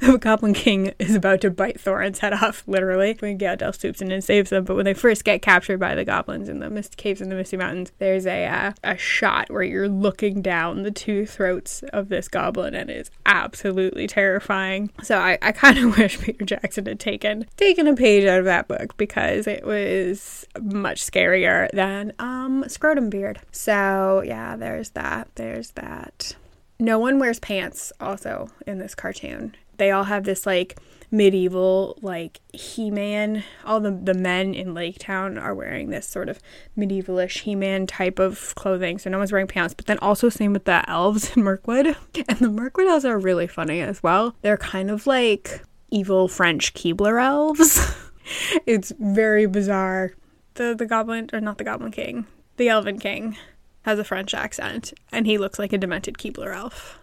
the 0.00 0.18
Goblin 0.20 0.52
King 0.52 0.92
is 0.98 1.14
about 1.14 1.40
to 1.42 1.50
bite 1.50 1.80
Thorin's 1.80 2.18
head 2.18 2.32
off, 2.32 2.64
literally, 2.66 3.16
when 3.20 3.38
Gandalf 3.38 3.80
swoops 3.80 4.02
in 4.02 4.10
and 4.10 4.22
saves 4.22 4.50
them. 4.50 4.64
But 4.64 4.76
when 4.76 4.84
they 4.84 4.94
first 4.94 5.24
get 5.24 5.42
captured 5.42 5.78
by 5.78 5.94
the 5.94 6.04
goblins 6.04 6.48
in 6.48 6.58
the 6.58 6.68
mist 6.68 6.96
caves 6.96 7.20
in 7.20 7.28
the 7.28 7.36
Misty 7.36 7.56
Mountains, 7.56 7.92
there's 7.98 8.26
a 8.26 8.46
uh, 8.46 8.72
a 8.82 8.96
shot 8.96 9.50
where 9.50 9.62
you're 9.62 9.88
looking 9.88 10.42
down 10.42 10.82
the 10.82 10.90
two 10.90 11.24
throats 11.24 11.82
of 11.92 12.08
this 12.08 12.28
goblin, 12.28 12.74
and 12.74 12.90
it's 12.90 13.10
absolutely 13.26 14.06
terrifying. 14.06 14.90
So 15.02 15.18
I, 15.18 15.38
I 15.40 15.52
kind 15.52 15.78
of 15.78 15.96
wish 15.98 16.18
Peter 16.18 16.44
Jackson 16.44 16.86
had 16.86 17.00
taken 17.00 17.46
taken 17.56 17.86
a 17.86 17.94
page 17.94 18.24
out 18.26 18.40
of 18.40 18.44
that 18.44 18.68
book 18.68 18.96
because 18.96 19.46
it 19.46 19.64
was 19.64 20.46
much 20.60 21.04
scarier 21.04 21.70
than 21.72 22.12
um 22.18 22.64
Scrotum 22.68 23.08
Beard. 23.08 23.40
So 23.52 24.22
yeah, 24.26 24.56
there's 24.56 24.90
that. 24.90 25.28
There's 25.36 25.70
that. 25.72 26.34
No 26.78 26.98
one 26.98 27.18
wears 27.18 27.38
pants 27.38 27.92
also 28.00 28.48
in 28.66 28.78
this 28.78 28.94
cartoon. 28.94 29.54
They 29.76 29.90
all 29.90 30.04
have 30.04 30.24
this 30.24 30.46
like 30.46 30.78
medieval 31.10 31.96
like 32.02 32.40
He-Man. 32.52 33.44
All 33.64 33.80
the 33.80 33.90
the 33.90 34.14
men 34.14 34.54
in 34.54 34.74
Lake 34.74 34.98
Town 34.98 35.38
are 35.38 35.54
wearing 35.54 35.90
this 35.90 36.06
sort 36.06 36.28
of 36.28 36.40
medievalish 36.76 37.40
He-Man 37.40 37.86
type 37.86 38.18
of 38.18 38.54
clothing. 38.56 38.98
So 38.98 39.10
no 39.10 39.18
one's 39.18 39.32
wearing 39.32 39.46
pants. 39.46 39.74
But 39.74 39.86
then 39.86 39.98
also 39.98 40.28
same 40.28 40.52
with 40.52 40.64
the 40.64 40.88
elves 40.90 41.32
in 41.36 41.44
Mirkwood. 41.44 41.96
And 42.28 42.38
the 42.38 42.50
Mirkwood 42.50 42.86
elves 42.86 43.04
are 43.04 43.18
really 43.18 43.46
funny 43.46 43.80
as 43.80 44.02
well. 44.02 44.34
They're 44.42 44.56
kind 44.56 44.90
of 44.90 45.06
like 45.06 45.62
evil 45.90 46.28
French 46.28 46.74
Keebler 46.74 47.22
elves. 47.22 47.94
it's 48.66 48.92
very 48.98 49.46
bizarre. 49.46 50.12
The 50.54 50.74
the 50.76 50.86
goblin 50.86 51.30
or 51.32 51.40
not 51.40 51.58
the 51.58 51.64
goblin 51.64 51.92
king. 51.92 52.26
The 52.56 52.68
elven 52.68 52.98
king 52.98 53.36
has 53.84 53.98
a 53.98 54.04
French 54.04 54.34
accent, 54.34 54.92
and 55.12 55.26
he 55.26 55.38
looks 55.38 55.58
like 55.58 55.72
a 55.72 55.78
demented 55.78 56.18
Keebler 56.18 56.54
elf. 56.54 56.98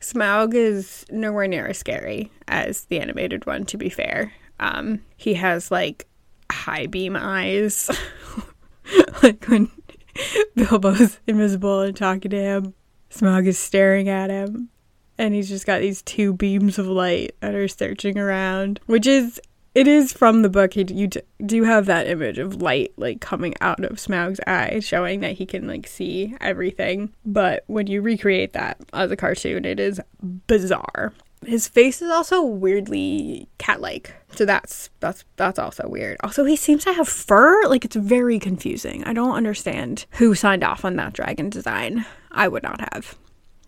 Smaug 0.00 0.54
is 0.54 1.06
nowhere 1.10 1.46
near 1.46 1.66
as 1.66 1.78
scary 1.78 2.30
as 2.48 2.84
the 2.86 3.00
animated 3.00 3.46
one, 3.46 3.64
to 3.66 3.78
be 3.78 3.88
fair. 3.88 4.32
Um, 4.60 5.00
he 5.16 5.34
has 5.34 5.70
like 5.70 6.06
high 6.50 6.86
beam 6.86 7.16
eyes, 7.16 7.90
like 9.22 9.44
when 9.46 9.70
Bilbo's 10.56 11.18
invisible 11.26 11.80
and 11.80 11.96
talking 11.96 12.30
to 12.30 12.40
him. 12.40 12.74
Smaug 13.10 13.46
is 13.46 13.58
staring 13.58 14.08
at 14.08 14.30
him, 14.30 14.68
and 15.18 15.34
he's 15.34 15.48
just 15.48 15.66
got 15.66 15.80
these 15.80 16.02
two 16.02 16.32
beams 16.32 16.78
of 16.78 16.86
light 16.86 17.34
that 17.40 17.54
are 17.54 17.68
searching 17.68 18.18
around, 18.18 18.80
which 18.86 19.06
is 19.06 19.40
it 19.74 19.88
is 19.88 20.12
from 20.12 20.42
the 20.42 20.48
book. 20.48 20.76
You 20.76 21.08
do 21.44 21.64
have 21.64 21.86
that 21.86 22.06
image 22.06 22.38
of 22.38 22.62
light 22.62 22.92
like 22.96 23.20
coming 23.20 23.54
out 23.60 23.84
of 23.84 23.98
Smaug's 23.98 24.40
eye, 24.46 24.80
showing 24.80 25.20
that 25.20 25.32
he 25.32 25.46
can 25.46 25.66
like 25.66 25.86
see 25.86 26.34
everything. 26.40 27.12
But 27.24 27.64
when 27.66 27.86
you 27.86 28.00
recreate 28.00 28.52
that 28.52 28.78
as 28.92 29.10
a 29.10 29.16
cartoon, 29.16 29.64
it 29.64 29.80
is 29.80 30.00
bizarre. 30.46 31.12
His 31.44 31.68
face 31.68 32.00
is 32.00 32.10
also 32.10 32.42
weirdly 32.42 33.48
cat-like, 33.58 34.14
so 34.30 34.46
that's 34.46 34.88
that's 35.00 35.24
that's 35.36 35.58
also 35.58 35.86
weird. 35.88 36.16
Also, 36.24 36.44
he 36.44 36.56
seems 36.56 36.84
to 36.84 36.92
have 36.94 37.06
fur. 37.06 37.66
Like 37.68 37.84
it's 37.84 37.96
very 37.96 38.38
confusing. 38.38 39.04
I 39.04 39.12
don't 39.12 39.34
understand 39.34 40.06
who 40.12 40.34
signed 40.34 40.64
off 40.64 40.86
on 40.86 40.96
that 40.96 41.12
dragon 41.12 41.50
design. 41.50 42.06
I 42.30 42.48
would 42.48 42.62
not 42.62 42.80
have 42.94 43.16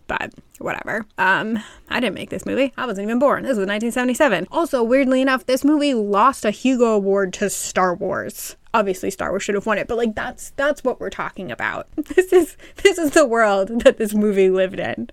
but 0.06 0.32
whatever. 0.58 1.04
Um, 1.18 1.58
I 1.88 2.00
didn't 2.00 2.14
make 2.14 2.30
this 2.30 2.46
movie. 2.46 2.72
I 2.76 2.86
wasn't 2.86 3.06
even 3.06 3.18
born. 3.18 3.42
This 3.42 3.50
was 3.56 3.66
1977. 3.66 4.46
Also, 4.50 4.82
weirdly 4.82 5.20
enough, 5.20 5.46
this 5.46 5.64
movie 5.64 5.94
lost 5.94 6.44
a 6.44 6.50
Hugo 6.50 6.92
Award 6.94 7.32
to 7.34 7.50
Star 7.50 7.94
Wars. 7.94 8.56
obviously 8.75 9.10
Star 9.10 9.30
Wars 9.30 9.42
should 9.42 9.54
have 9.54 9.66
won 9.66 9.78
it, 9.78 9.88
but 9.88 9.96
like 9.96 10.14
that's 10.14 10.50
that's 10.56 10.84
what 10.84 11.00
we're 11.00 11.10
talking 11.10 11.50
about. 11.50 11.88
This 12.14 12.32
is 12.32 12.56
this 12.82 12.98
is 12.98 13.12
the 13.12 13.26
world 13.26 13.80
that 13.82 13.98
this 13.98 14.14
movie 14.14 14.50
lived 14.50 14.78
in. 14.80 15.10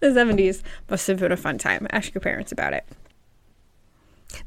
The 0.00 0.08
70s 0.08 0.62
must 0.88 1.06
have 1.08 1.18
been 1.18 1.32
a 1.32 1.36
fun 1.36 1.58
time. 1.58 1.86
Ask 1.90 2.14
your 2.14 2.20
parents 2.20 2.52
about 2.52 2.72
it. 2.72 2.84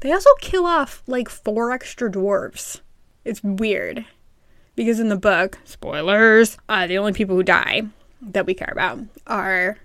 They 0.00 0.12
also 0.12 0.30
kill 0.40 0.66
off 0.66 1.02
like 1.06 1.28
four 1.28 1.70
extra 1.70 2.10
dwarves. 2.10 2.80
It's 3.24 3.42
weird. 3.42 4.06
Because 4.76 4.98
in 4.98 5.08
the 5.08 5.16
book, 5.16 5.58
spoilers, 5.64 6.56
uh, 6.68 6.86
the 6.86 6.98
only 6.98 7.12
people 7.12 7.36
who 7.36 7.42
die 7.44 7.82
that 8.32 8.46
we 8.46 8.54
care 8.54 8.72
about 8.72 9.00
are 9.26 9.78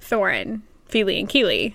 Thorin, 0.00 0.62
Fili, 0.86 1.18
and 1.18 1.28
Kili, 1.28 1.74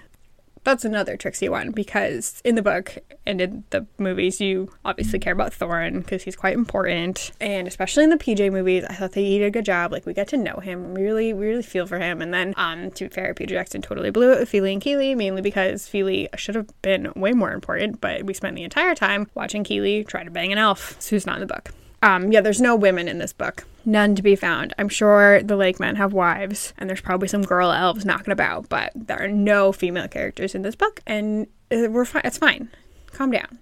that's 0.63 0.85
another 0.85 1.17
tricksy 1.17 1.49
one 1.49 1.71
because 1.71 2.41
in 2.45 2.55
the 2.55 2.61
book 2.61 2.97
and 3.25 3.41
in 3.41 3.63
the 3.69 3.85
movies, 3.97 4.39
you 4.39 4.71
obviously 4.85 5.19
care 5.19 5.33
about 5.33 5.51
Thorin 5.51 5.99
because 5.99 6.23
he's 6.23 6.35
quite 6.35 6.53
important. 6.53 7.31
And 7.41 7.67
especially 7.67 8.03
in 8.03 8.09
the 8.09 8.17
PJ 8.17 8.51
movies, 8.51 8.85
I 8.89 8.93
thought 8.93 9.11
they 9.11 9.37
did 9.37 9.45
a 9.45 9.51
good 9.51 9.65
job. 9.65 9.91
Like 9.91 10.05
we 10.05 10.13
get 10.13 10.27
to 10.29 10.37
know 10.37 10.57
him, 10.57 10.93
we 10.93 11.03
really, 11.03 11.33
we 11.33 11.47
really 11.47 11.63
feel 11.63 11.85
for 11.85 11.99
him. 11.99 12.21
And 12.21 12.33
then, 12.33 12.53
um, 12.57 12.91
to 12.91 13.05
be 13.05 13.09
fair, 13.09 13.33
Peter 13.33 13.55
Jackson 13.55 13.81
totally 13.81 14.09
blew 14.09 14.31
it 14.33 14.39
with 14.39 14.49
Fili 14.49 14.73
and 14.73 14.81
Kili, 14.81 15.15
mainly 15.15 15.41
because 15.41 15.87
Fili 15.87 16.29
should 16.37 16.55
have 16.55 16.69
been 16.81 17.11
way 17.15 17.33
more 17.33 17.51
important, 17.51 17.99
but 17.99 18.23
we 18.23 18.33
spent 18.33 18.55
the 18.55 18.63
entire 18.63 18.95
time 18.95 19.27
watching 19.35 19.63
Kili 19.63 20.07
try 20.07 20.23
to 20.23 20.31
bang 20.31 20.51
an 20.51 20.57
elf 20.57 20.97
who's 21.09 21.25
not 21.25 21.41
in 21.41 21.47
the 21.47 21.53
book. 21.53 21.71
Um, 22.03 22.33
yeah, 22.33 22.41
there's 22.41 22.59
no 22.59 22.75
women 22.75 23.07
in 23.07 23.17
this 23.17 23.31
book. 23.31 23.65
None 23.85 24.13
to 24.15 24.21
be 24.21 24.35
found. 24.35 24.73
I'm 24.77 24.89
sure 24.89 25.41
the 25.41 25.55
lake 25.55 25.79
men 25.79 25.95
have 25.95 26.11
wives, 26.11 26.73
and 26.77 26.89
there's 26.89 26.99
probably 26.99 27.29
some 27.29 27.43
girl 27.43 27.71
elves 27.71 28.03
knocking 28.03 28.33
about, 28.33 28.67
but 28.67 28.91
there 28.93 29.23
are 29.23 29.29
no 29.29 29.71
female 29.71 30.09
characters 30.09 30.53
in 30.53 30.63
this 30.63 30.75
book, 30.75 30.99
and 31.07 31.47
uh, 31.71 31.87
we're 31.89 32.03
fine. 32.03 32.23
It's 32.25 32.37
fine. 32.37 32.69
Calm 33.13 33.31
down. 33.31 33.57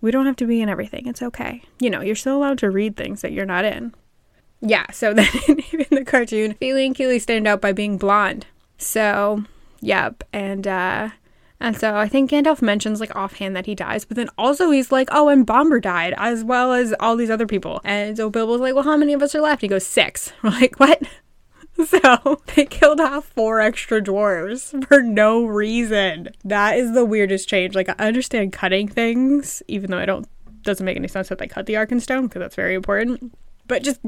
We 0.00 0.12
don't 0.12 0.26
have 0.26 0.36
to 0.36 0.46
be 0.46 0.62
in 0.62 0.68
everything. 0.68 1.08
It's 1.08 1.22
okay. 1.22 1.62
You 1.80 1.90
know, 1.90 2.00
you're 2.00 2.14
still 2.14 2.36
allowed 2.36 2.58
to 2.58 2.70
read 2.70 2.96
things 2.96 3.22
that 3.22 3.32
you're 3.32 3.44
not 3.44 3.64
in. 3.64 3.92
Yeah, 4.60 4.88
so 4.92 5.12
then 5.14 5.28
in 5.46 5.86
the 5.90 6.04
cartoon, 6.04 6.54
Fili 6.54 6.86
and 6.86 6.94
Kili 6.94 7.20
stand 7.20 7.48
out 7.48 7.60
by 7.60 7.72
being 7.72 7.98
blonde. 7.98 8.46
So, 8.78 9.42
yep, 9.80 10.22
and 10.32 10.68
uh, 10.68 11.08
and 11.64 11.74
so 11.74 11.96
I 11.96 12.08
think 12.08 12.30
Gandalf 12.30 12.60
mentions 12.60 13.00
like 13.00 13.16
offhand 13.16 13.56
that 13.56 13.64
he 13.64 13.74
dies, 13.74 14.04
but 14.04 14.18
then 14.18 14.28
also 14.36 14.70
he's 14.70 14.92
like, 14.92 15.08
oh, 15.10 15.30
and 15.30 15.46
Bombur 15.46 15.80
died, 15.80 16.12
as 16.18 16.44
well 16.44 16.74
as 16.74 16.94
all 17.00 17.16
these 17.16 17.30
other 17.30 17.46
people. 17.46 17.80
And 17.84 18.18
so 18.18 18.28
Bilbo's 18.28 18.60
like, 18.60 18.74
well, 18.74 18.84
how 18.84 18.98
many 18.98 19.14
of 19.14 19.22
us 19.22 19.34
are 19.34 19.40
left? 19.40 19.62
He 19.62 19.68
goes, 19.68 19.86
six. 19.86 20.30
We're 20.42 20.50
like, 20.50 20.78
what? 20.78 21.02
So 21.86 22.40
they 22.54 22.66
killed 22.66 23.00
off 23.00 23.24
four 23.34 23.60
extra 23.60 24.00
dwarves 24.00 24.86
for 24.86 25.02
no 25.02 25.44
reason. 25.44 26.28
That 26.44 26.76
is 26.76 26.94
the 26.94 27.04
weirdest 27.04 27.48
change. 27.48 27.74
Like 27.74 27.88
I 27.88 28.06
understand 28.06 28.52
cutting 28.52 28.86
things, 28.86 29.60
even 29.66 29.90
though 29.90 29.98
I 29.98 30.06
don't 30.06 30.28
doesn't 30.62 30.86
make 30.86 30.96
any 30.96 31.08
sense 31.08 31.30
that 31.30 31.38
they 31.38 31.48
cut 31.48 31.66
the 31.66 31.74
Arkenstone 31.74 32.28
because 32.28 32.38
that's 32.38 32.54
very 32.54 32.74
important. 32.74 33.36
But 33.66 33.82
just 33.82 33.98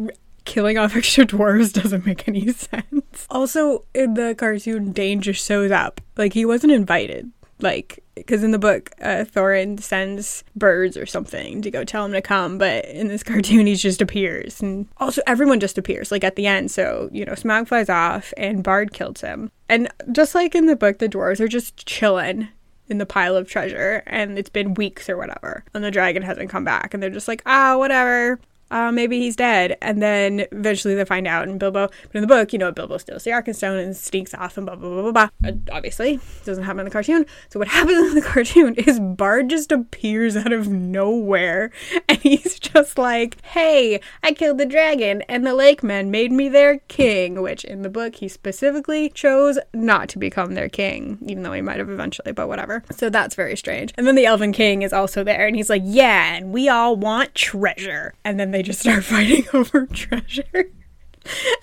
killing 0.45 0.79
off 0.79 0.95
extra 0.97 1.27
dwarves 1.27 1.73
doesn't 1.73 2.07
make 2.07 2.29
any 2.29 2.53
sense. 2.53 3.27
Also, 3.31 3.85
in 3.93 4.15
the 4.15 4.37
cartoon, 4.39 4.93
Dain 4.93 5.21
just 5.21 5.45
shows 5.45 5.73
up. 5.73 6.01
Like 6.17 6.35
he 6.35 6.45
wasn't 6.45 6.73
invited 6.73 7.33
like 7.61 8.03
because 8.15 8.43
in 8.43 8.51
the 8.51 8.59
book 8.59 8.91
uh, 9.01 9.25
thorin 9.25 9.81
sends 9.81 10.45
birds 10.55 10.97
or 10.97 11.07
something 11.07 11.63
to 11.63 11.71
go 11.71 11.85
tell 11.85 12.05
him 12.05 12.13
to 12.13 12.21
come 12.21 12.59
but 12.59 12.85
in 12.87 13.09
this 13.09 13.23
cartoon 13.25 13.67
he 13.67 13.75
just 13.75 14.03
appears. 14.03 14.61
And 14.61 14.89
also 14.99 15.23
everyone 15.27 15.61
just 15.61 15.79
appears 15.79 16.11
like 16.11 16.25
at 16.25 16.37
the 16.37 16.47
end. 16.47 16.71
So 16.71 17.09
you 17.13 17.25
know 17.25 17.33
smaug 17.33 17.69
flies 17.69 17.89
off 17.89 18.33
and 18.37 18.63
bard 18.63 18.93
kills 18.93 19.21
him. 19.21 19.51
And 19.69 19.89
just 20.13 20.35
like 20.35 20.55
in 20.55 20.67
the 20.67 20.77
book 20.77 20.99
the 20.99 21.09
dwarves 21.09 21.41
are 21.41 21.49
just 21.49 21.87
chilling 21.87 22.49
in 22.89 22.99
the 22.99 23.07
pile 23.07 23.37
of 23.37 23.49
treasure 23.49 24.03
and 24.07 24.39
it's 24.39 24.51
been 24.51 24.75
weeks 24.75 25.09
or 25.09 25.17
whatever 25.17 25.65
and 25.75 25.83
the 25.83 25.91
dragon 25.91 26.23
hasn't 26.23 26.51
come 26.51 26.65
back 26.65 26.95
and 26.95 27.03
they're 27.03 27.11
just 27.11 27.27
like 27.27 27.43
ah 27.45 27.77
whatever 27.77 28.39
uh, 28.71 28.91
maybe 28.93 29.21
he's 29.21 29.37
dead. 29.37 29.77
And 29.81 30.03
then 30.03 30.47
eventually 30.53 30.95
they 30.95 31.05
find 31.05 31.27
out, 31.27 31.49
and 31.49 31.59
Bilbo, 31.59 31.89
but 31.89 32.15
in 32.15 32.21
the 32.21 32.27
book, 32.27 32.53
you 32.53 32.59
know, 32.59 32.73
Bilbo 32.73 32.99
steals 32.99 33.25
the 33.25 33.31
Arkenstone 33.31 33.83
and 33.83 33.97
sneaks 33.97 34.35
off 34.35 34.57
and 34.57 34.67
blah, 34.67 34.77
blah, 34.77 34.89
blah, 34.91 35.03
blah, 35.03 35.13
blah. 35.13 35.29
Uh, 35.45 35.53
obviously, 35.73 36.21
doesn't 36.45 36.65
happen 36.65 36.81
in 36.81 36.85
the 36.85 36.91
cartoon. 36.91 37.27
So 37.49 37.59
what 37.59 37.69
happens 37.77 38.09
in 38.09 38.15
the 38.15 38.23
cartoon 38.23 38.75
is 38.75 39.01
Bard 39.01 39.51
just 39.51 39.73
appears 39.73 40.37
out 40.37 40.53
of 40.53 40.69
nowhere, 40.69 41.71
and 42.09 42.19
he's 42.19 42.59
just 42.59 42.99
like, 42.99 43.41
hey, 43.43 44.01
I 44.23 44.33
killed 44.33 44.59
the 44.59 44.67
dragon, 44.67 45.23
and 45.23 45.47
the 45.47 45.55
lake 45.55 45.83
men 45.83 46.11
made 46.11 46.33
me 46.33 46.49
their 46.49 46.79
king, 46.89 47.41
which 47.41 47.65
in 47.65 47.83
the 47.83 47.89
book, 47.89 48.17
he 48.17 48.29
specifically 48.29 49.09
chose 49.11 49.59
not 49.73 50.09
to 50.11 50.19
become 50.19 50.55
their 50.55 50.69
king, 50.69 51.19
even 51.27 51.43
though 51.43 51.53
he 51.53 51.63
might 51.63 51.79
have 51.79 51.91
eventually, 51.91 52.33
but 52.33 52.49
whatever. 52.49 52.83
So 52.91 53.11
that's 53.11 53.35
very 53.35 53.57
strange. 53.57 53.93
And 53.97 54.07
then 54.07 54.15
the 54.15 54.27
Elven 54.27 54.53
King 54.53 54.83
is 54.83 54.93
also 54.93 55.23
there, 55.23 55.47
and 55.47 55.57
he's 55.57 55.71
like, 55.71 55.83
yeah, 55.85 56.35
and 56.35 56.53
we 56.53 56.69
all 56.69 56.97
want 56.97 57.35
treasure. 57.35 58.15
And 58.25 58.41
then 58.41 58.51
they 58.57 58.63
just 58.63 58.81
start 58.81 59.05
fighting 59.05 59.45
over 59.53 59.87
treasure. 59.87 60.71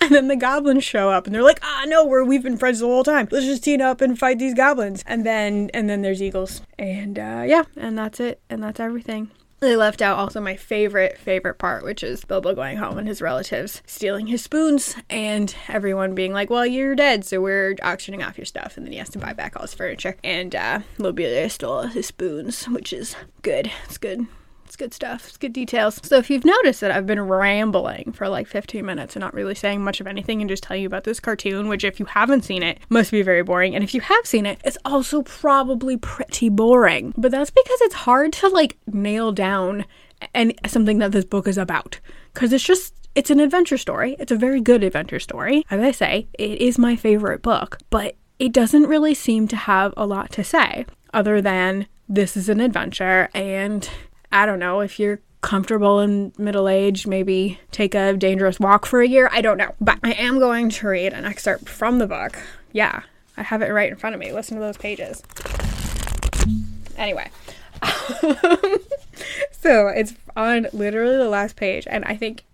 And 0.00 0.10
then 0.10 0.28
the 0.28 0.36
goblins 0.36 0.84
show 0.84 1.08
up 1.08 1.26
and 1.26 1.34
they're 1.34 1.42
like, 1.42 1.58
ah 1.62 1.84
no, 1.88 2.04
we're 2.06 2.22
we've 2.22 2.42
been 2.42 2.58
friends 2.58 2.80
the 2.80 2.86
whole 2.86 3.02
time. 3.02 3.26
Let's 3.30 3.46
just 3.46 3.64
team 3.64 3.80
up 3.80 4.00
and 4.00 4.18
fight 4.18 4.38
these 4.38 4.54
goblins. 4.54 5.02
And 5.06 5.24
then 5.24 5.70
and 5.74 5.88
then 5.88 6.02
there's 6.02 6.22
eagles. 6.22 6.62
And 6.78 7.18
uh, 7.18 7.44
yeah, 7.46 7.64
and 7.76 7.98
that's 7.98 8.20
it. 8.20 8.40
And 8.50 8.62
that's 8.62 8.78
everything. 8.78 9.30
They 9.60 9.76
left 9.76 10.02
out 10.02 10.18
also 10.18 10.40
my 10.40 10.56
favorite, 10.56 11.16
favorite 11.16 11.58
part, 11.58 11.84
which 11.84 12.02
is 12.02 12.24
Bilbo 12.26 12.54
going 12.54 12.76
home 12.76 12.98
and 12.98 13.08
his 13.08 13.22
relatives 13.22 13.82
stealing 13.86 14.26
his 14.26 14.42
spoons 14.42 14.94
and 15.08 15.54
everyone 15.68 16.14
being 16.14 16.34
like, 16.34 16.50
Well, 16.50 16.66
you're 16.66 16.94
dead, 16.94 17.24
so 17.24 17.40
we're 17.40 17.74
auctioning 17.82 18.22
off 18.22 18.36
your 18.38 18.44
stuff. 18.44 18.76
And 18.76 18.84
then 18.86 18.92
he 18.92 18.98
has 18.98 19.08
to 19.10 19.18
buy 19.18 19.32
back 19.32 19.56
all 19.56 19.62
his 19.62 19.74
furniture. 19.74 20.16
And 20.22 20.54
uh, 20.54 20.80
Lobelia 20.98 21.48
stole 21.48 21.84
his 21.84 22.06
spoons, 22.06 22.68
which 22.68 22.92
is 22.92 23.16
good. 23.42 23.72
It's 23.86 23.98
good. 23.98 24.26
It's 24.74 24.82
good 24.82 24.92
stuff. 24.92 25.28
It's 25.28 25.36
good 25.36 25.52
details. 25.52 26.00
So 26.02 26.16
if 26.16 26.28
you've 26.28 26.44
noticed 26.44 26.80
that 26.80 26.90
I've 26.90 27.06
been 27.06 27.20
rambling 27.20 28.10
for 28.10 28.28
like 28.28 28.48
15 28.48 28.84
minutes 28.84 29.14
and 29.14 29.20
not 29.20 29.32
really 29.32 29.54
saying 29.54 29.84
much 29.84 30.00
of 30.00 30.08
anything 30.08 30.40
and 30.40 30.50
just 30.50 30.64
telling 30.64 30.82
you 30.82 30.88
about 30.88 31.04
this 31.04 31.20
cartoon, 31.20 31.68
which 31.68 31.84
if 31.84 32.00
you 32.00 32.06
haven't 32.06 32.42
seen 32.42 32.64
it, 32.64 32.80
must 32.88 33.12
be 33.12 33.22
very 33.22 33.44
boring. 33.44 33.76
And 33.76 33.84
if 33.84 33.94
you 33.94 34.00
have 34.00 34.26
seen 34.26 34.46
it, 34.46 34.58
it's 34.64 34.76
also 34.84 35.22
probably 35.22 35.96
pretty 35.96 36.48
boring. 36.48 37.14
But 37.16 37.30
that's 37.30 37.52
because 37.52 37.80
it's 37.82 37.94
hard 37.94 38.32
to 38.32 38.48
like 38.48 38.76
nail 38.88 39.30
down 39.30 39.84
and 40.34 40.52
something 40.66 40.98
that 40.98 41.12
this 41.12 41.24
book 41.24 41.46
is 41.46 41.56
about. 41.56 42.00
Cause 42.32 42.52
it's 42.52 42.64
just 42.64 42.94
it's 43.14 43.30
an 43.30 43.38
adventure 43.38 43.78
story. 43.78 44.16
It's 44.18 44.32
a 44.32 44.36
very 44.36 44.60
good 44.60 44.82
adventure 44.82 45.20
story. 45.20 45.64
As 45.70 45.80
I 45.80 45.92
say, 45.92 46.26
it 46.32 46.60
is 46.60 46.80
my 46.80 46.96
favorite 46.96 47.42
book, 47.42 47.78
but 47.90 48.16
it 48.40 48.52
doesn't 48.52 48.88
really 48.88 49.14
seem 49.14 49.46
to 49.46 49.56
have 49.56 49.94
a 49.96 50.04
lot 50.04 50.32
to 50.32 50.42
say 50.42 50.84
other 51.12 51.40
than 51.40 51.86
this 52.08 52.36
is 52.36 52.48
an 52.48 52.58
adventure 52.58 53.28
and 53.32 53.88
I 54.34 54.46
don't 54.46 54.58
know, 54.58 54.80
if 54.80 54.98
you're 54.98 55.20
comfortable 55.42 56.00
in 56.00 56.32
middle 56.36 56.68
age, 56.68 57.06
maybe 57.06 57.60
take 57.70 57.94
a 57.94 58.14
dangerous 58.14 58.58
walk 58.58 58.84
for 58.84 59.00
a 59.00 59.06
year. 59.06 59.30
I 59.30 59.40
don't 59.40 59.56
know. 59.56 59.76
But 59.80 60.00
I 60.02 60.10
am 60.14 60.40
going 60.40 60.70
to 60.70 60.88
read 60.88 61.12
an 61.12 61.24
excerpt 61.24 61.68
from 61.68 61.98
the 61.98 62.08
book. 62.08 62.36
Yeah, 62.72 63.02
I 63.36 63.44
have 63.44 63.62
it 63.62 63.68
right 63.68 63.88
in 63.88 63.96
front 63.96 64.14
of 64.14 64.20
me. 64.20 64.32
Listen 64.32 64.56
to 64.56 64.60
those 64.60 64.76
pages. 64.76 65.22
Anyway. 66.96 67.30
so 69.52 69.86
it's 69.86 70.14
on 70.34 70.66
literally 70.72 71.16
the 71.16 71.28
last 71.28 71.54
page, 71.54 71.86
and 71.88 72.04
I 72.04 72.16
think 72.16 72.44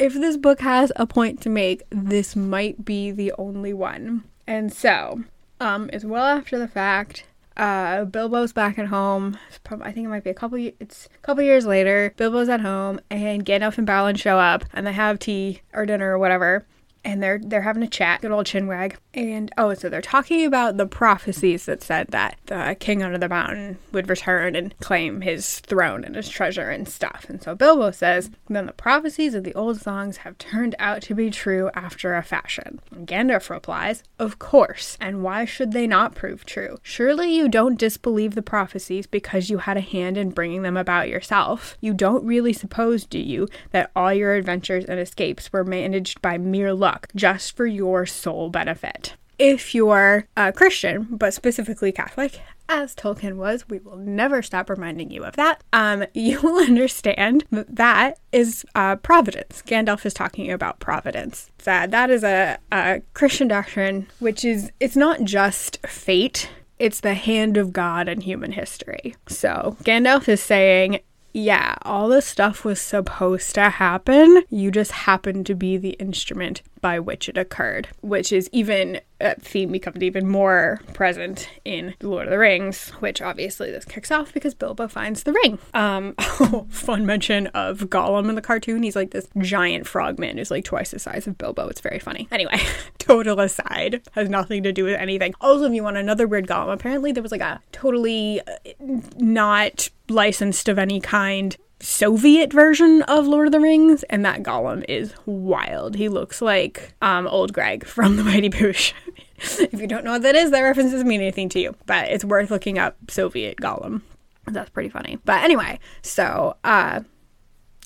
if 0.00 0.14
this 0.14 0.36
book 0.36 0.60
has 0.60 0.90
a 0.96 1.06
point 1.06 1.40
to 1.42 1.48
make, 1.48 1.84
this 1.90 2.34
might 2.34 2.84
be 2.84 3.12
the 3.12 3.32
only 3.38 3.72
one. 3.72 4.24
And 4.44 4.72
so, 4.72 5.22
um, 5.60 5.88
it's 5.92 6.04
well 6.04 6.24
after 6.24 6.58
the 6.58 6.68
fact 6.68 7.26
uh, 7.58 8.04
Bilbo's 8.04 8.52
back 8.52 8.78
at 8.78 8.86
home. 8.86 9.36
I 9.70 9.92
think 9.92 10.06
it 10.06 10.10
might 10.10 10.24
be 10.24 10.30
a 10.30 10.34
couple. 10.34 10.58
It's 10.58 11.08
a 11.14 11.18
couple 11.26 11.42
years 11.42 11.66
later. 11.66 12.14
Bilbo's 12.16 12.48
at 12.48 12.60
home, 12.60 13.00
and 13.10 13.44
Gandalf 13.44 13.78
and 13.78 13.86
Balin 13.86 14.16
show 14.16 14.38
up, 14.38 14.64
and 14.72 14.86
they 14.86 14.92
have 14.92 15.18
tea 15.18 15.62
or 15.72 15.84
dinner 15.86 16.12
or 16.12 16.18
whatever 16.18 16.66
and 17.04 17.22
they're 17.22 17.40
they're 17.42 17.62
having 17.62 17.82
a 17.82 17.88
chat, 17.88 18.20
good 18.20 18.30
old 18.30 18.46
chinwag. 18.46 18.96
And 19.14 19.50
oh, 19.58 19.74
so 19.74 19.88
they're 19.88 20.00
talking 20.00 20.44
about 20.44 20.76
the 20.76 20.86
prophecies 20.86 21.66
that 21.66 21.82
said 21.82 22.08
that 22.08 22.38
the 22.46 22.76
king 22.78 23.02
under 23.02 23.18
the 23.18 23.28
mountain 23.28 23.78
would 23.92 24.08
return 24.08 24.54
and 24.54 24.78
claim 24.78 25.20
his 25.22 25.60
throne 25.60 26.04
and 26.04 26.14
his 26.14 26.28
treasure 26.28 26.70
and 26.70 26.88
stuff. 26.88 27.26
And 27.28 27.42
so 27.42 27.54
Bilbo 27.54 27.90
says, 27.90 28.30
then 28.48 28.66
the 28.66 28.72
prophecies 28.72 29.34
of 29.34 29.44
the 29.44 29.54
old 29.54 29.80
songs 29.80 30.18
have 30.18 30.38
turned 30.38 30.74
out 30.78 31.02
to 31.02 31.14
be 31.14 31.30
true 31.30 31.70
after 31.74 32.14
a 32.14 32.22
fashion. 32.22 32.80
And 32.90 33.06
Gandalf 33.06 33.50
replies, 33.50 34.02
Of 34.18 34.38
course, 34.38 34.96
and 35.00 35.22
why 35.22 35.44
should 35.44 35.72
they 35.72 35.86
not 35.86 36.14
prove 36.14 36.44
true? 36.44 36.78
Surely 36.82 37.34
you 37.34 37.48
don't 37.48 37.78
disbelieve 37.78 38.34
the 38.34 38.42
prophecies 38.42 39.06
because 39.06 39.50
you 39.50 39.58
had 39.58 39.76
a 39.76 39.82
hand 39.82 40.16
in 40.16 40.30
bringing 40.30 40.62
them 40.62 40.76
about 40.76 41.08
yourself. 41.08 41.76
You 41.80 41.94
don't 41.94 42.24
really 42.24 42.52
suppose, 42.52 43.04
do 43.04 43.18
you, 43.18 43.48
that 43.70 43.90
all 43.96 44.12
your 44.12 44.34
adventures 44.34 44.84
and 44.84 45.00
escapes 45.00 45.52
were 45.52 45.64
managed 45.64 46.22
by 46.22 46.38
mere 46.38 46.72
luck? 46.72 46.87
Luck 46.88 47.08
just 47.14 47.54
for 47.56 47.66
your 47.66 48.06
sole 48.06 48.48
benefit. 48.48 49.14
If 49.38 49.74
you're 49.74 50.26
a 50.36 50.52
Christian, 50.52 51.06
but 51.10 51.34
specifically 51.34 51.92
Catholic, 51.92 52.40
as 52.68 52.94
Tolkien 52.94 53.36
was, 53.36 53.68
we 53.68 53.78
will 53.78 53.96
never 53.96 54.42
stop 54.42 54.68
reminding 54.68 55.10
you 55.10 55.24
of 55.24 55.36
that. 55.36 55.62
Um, 55.72 56.04
you 56.14 56.40
will 56.40 56.58
understand 56.58 57.44
that 57.50 57.76
that 57.76 58.18
is 58.32 58.64
uh, 58.74 58.96
providence. 58.96 59.62
Gandalf 59.66 60.04
is 60.06 60.14
talking 60.14 60.50
about 60.50 60.80
providence. 60.80 61.50
That 61.64 61.90
that 61.90 62.10
is 62.10 62.24
a, 62.24 62.58
a 62.72 63.02
Christian 63.14 63.48
doctrine, 63.48 64.06
which 64.18 64.44
is 64.44 64.70
it's 64.80 64.96
not 64.96 65.22
just 65.22 65.86
fate; 65.86 66.50
it's 66.78 67.00
the 67.00 67.14
hand 67.14 67.56
of 67.56 67.72
God 67.72 68.08
in 68.08 68.22
human 68.22 68.52
history. 68.52 69.14
So 69.26 69.76
Gandalf 69.84 70.28
is 70.28 70.42
saying 70.42 71.00
yeah, 71.32 71.76
all 71.82 72.08
this 72.08 72.26
stuff 72.26 72.64
was 72.64 72.80
supposed 72.80 73.54
to 73.54 73.70
happen. 73.70 74.42
You 74.50 74.70
just 74.70 74.92
happened 74.92 75.46
to 75.46 75.54
be 75.54 75.76
the 75.76 75.90
instrument 75.90 76.62
by 76.80 76.98
which 76.98 77.28
it 77.28 77.36
occurred, 77.36 77.88
which 78.00 78.32
is 78.32 78.48
even 78.52 79.00
a 79.20 79.34
theme 79.34 79.72
becomes 79.72 80.02
even 80.02 80.28
more 80.28 80.80
present 80.94 81.48
in 81.64 81.94
Lord 82.02 82.26
of 82.26 82.30
the 82.30 82.38
Rings, 82.38 82.90
which 83.00 83.20
obviously 83.20 83.70
this 83.70 83.84
kicks 83.84 84.10
off 84.10 84.32
because 84.32 84.54
Bilbo 84.54 84.86
finds 84.88 85.24
the 85.24 85.32
ring. 85.32 85.58
Um, 85.74 86.14
fun 86.68 87.04
mention 87.04 87.48
of 87.48 87.80
Gollum 87.80 88.28
in 88.28 88.36
the 88.36 88.42
cartoon. 88.42 88.82
He's 88.82 88.96
like 88.96 89.10
this 89.10 89.28
giant 89.38 89.86
frogman 89.86 90.38
who's 90.38 90.50
like 90.50 90.64
twice 90.64 90.92
the 90.92 90.98
size 90.98 91.26
of 91.26 91.36
Bilbo. 91.36 91.68
It's 91.68 91.80
very 91.80 91.98
funny. 91.98 92.28
Anyway, 92.30 92.60
total 92.98 93.40
aside, 93.40 94.02
has 94.12 94.28
nothing 94.28 94.62
to 94.62 94.72
do 94.72 94.84
with 94.84 94.94
anything. 94.94 95.34
Also, 95.40 95.64
if 95.64 95.72
you 95.72 95.82
want 95.82 95.96
another 95.96 96.26
weird 96.26 96.46
Gollum, 96.46 96.72
apparently 96.72 97.12
there 97.12 97.22
was 97.22 97.32
like 97.32 97.40
a 97.40 97.60
totally 97.72 98.40
uh, 98.40 98.72
not 99.18 99.90
licensed 100.10 100.68
of 100.68 100.78
any 100.78 101.00
kind 101.00 101.56
Soviet 101.80 102.52
version 102.52 103.02
of 103.02 103.26
Lord 103.26 103.46
of 103.46 103.52
the 103.52 103.60
Rings, 103.60 104.02
and 104.04 104.24
that 104.24 104.42
Gollum 104.42 104.84
is 104.88 105.14
wild. 105.26 105.96
He 105.96 106.08
looks 106.08 106.42
like 106.42 106.94
um, 107.00 107.28
old 107.28 107.52
Gregg 107.52 107.86
from 107.86 108.16
the 108.18 108.24
Mighty 108.24 108.50
Boosh. 108.50 108.92
if 109.36 109.74
you 109.74 109.86
don't 109.86 110.04
know 110.04 110.12
what 110.12 110.22
that 110.22 110.34
is, 110.34 110.50
that 110.50 110.60
reference 110.60 110.90
doesn't 110.90 111.06
mean 111.06 111.20
anything 111.20 111.48
to 111.50 111.60
you, 111.60 111.76
but 111.86 112.08
it's 112.08 112.24
worth 112.24 112.50
looking 112.50 112.78
up 112.78 112.96
Soviet 113.08 113.58
Gollum. 113.58 114.02
That's 114.46 114.70
pretty 114.70 114.88
funny. 114.88 115.18
But 115.24 115.44
anyway, 115.44 115.78
so 116.02 116.56
uh, 116.64 117.00